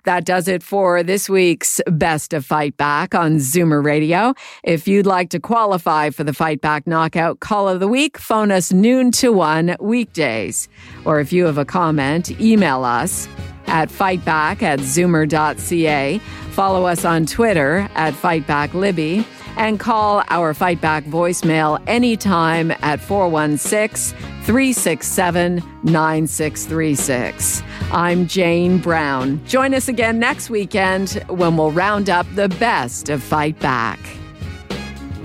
That 0.06 0.24
does 0.24 0.46
it 0.46 0.62
for 0.62 1.02
this 1.02 1.28
week's 1.28 1.80
Best 1.88 2.32
of 2.32 2.46
Fight 2.46 2.76
Back 2.76 3.12
on 3.12 3.38
Zoomer 3.38 3.84
Radio. 3.84 4.34
If 4.62 4.86
you'd 4.86 5.04
like 5.04 5.30
to 5.30 5.40
qualify 5.40 6.10
for 6.10 6.22
the 6.22 6.32
Fight 6.32 6.60
Back 6.60 6.86
Knockout 6.86 7.40
Call 7.40 7.68
of 7.68 7.80
the 7.80 7.88
Week, 7.88 8.16
phone 8.16 8.52
us 8.52 8.72
noon 8.72 9.10
to 9.10 9.32
one 9.32 9.74
weekdays. 9.80 10.68
Or 11.04 11.18
if 11.18 11.32
you 11.32 11.44
have 11.46 11.58
a 11.58 11.64
comment, 11.64 12.30
email 12.40 12.84
us 12.84 13.26
at 13.66 13.88
fightback 13.88 14.62
at 14.62 14.78
zoomer.ca. 14.78 16.18
Follow 16.52 16.86
us 16.86 17.04
on 17.04 17.26
Twitter 17.26 17.88
at 17.96 18.14
FightbackLibby 18.14 19.26
and 19.56 19.80
call 19.80 20.22
our 20.28 20.54
Fightback 20.54 21.02
voicemail 21.10 21.82
anytime 21.88 22.70
at 22.80 23.00
416 23.00 24.16
367 24.44 25.56
9636. 25.82 27.62
I'm 27.92 28.26
Jane 28.26 28.78
Brown. 28.78 29.44
Join 29.46 29.72
us 29.72 29.86
again 29.88 30.18
next 30.18 30.50
weekend 30.50 31.22
when 31.28 31.56
we'll 31.56 31.70
round 31.70 32.10
up 32.10 32.26
the 32.34 32.48
best 32.48 33.08
of 33.10 33.22
Fight 33.22 33.58
Back. 33.60 34.00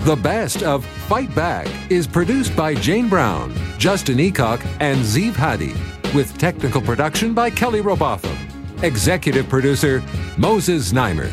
The 0.00 0.14
Best 0.14 0.62
of 0.62 0.84
Fight 0.84 1.34
Back 1.34 1.68
is 1.90 2.06
produced 2.06 2.54
by 2.56 2.74
Jane 2.74 3.08
Brown, 3.08 3.52
Justin 3.78 4.18
Eacock, 4.18 4.64
and 4.78 5.00
Zeev 5.00 5.34
Hadi, 5.34 5.74
with 6.14 6.38
technical 6.38 6.80
production 6.80 7.34
by 7.34 7.50
Kelly 7.50 7.80
Robotham. 7.80 8.36
Executive 8.84 9.48
producer 9.48 10.00
Moses 10.38 10.92
Znaimer. 10.92 11.30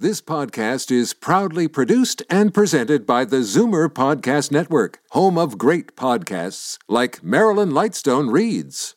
This 0.00 0.20
podcast 0.20 0.90
is 0.90 1.14
proudly 1.14 1.68
produced 1.68 2.22
and 2.28 2.52
presented 2.52 3.06
by 3.06 3.24
the 3.24 3.38
Zoomer 3.38 3.88
Podcast 3.88 4.50
Network, 4.50 4.98
home 5.10 5.38
of 5.38 5.58
great 5.58 5.94
podcasts 5.96 6.76
like 6.88 7.22
Marilyn 7.22 7.70
Lightstone 7.70 8.30
Reads, 8.32 8.96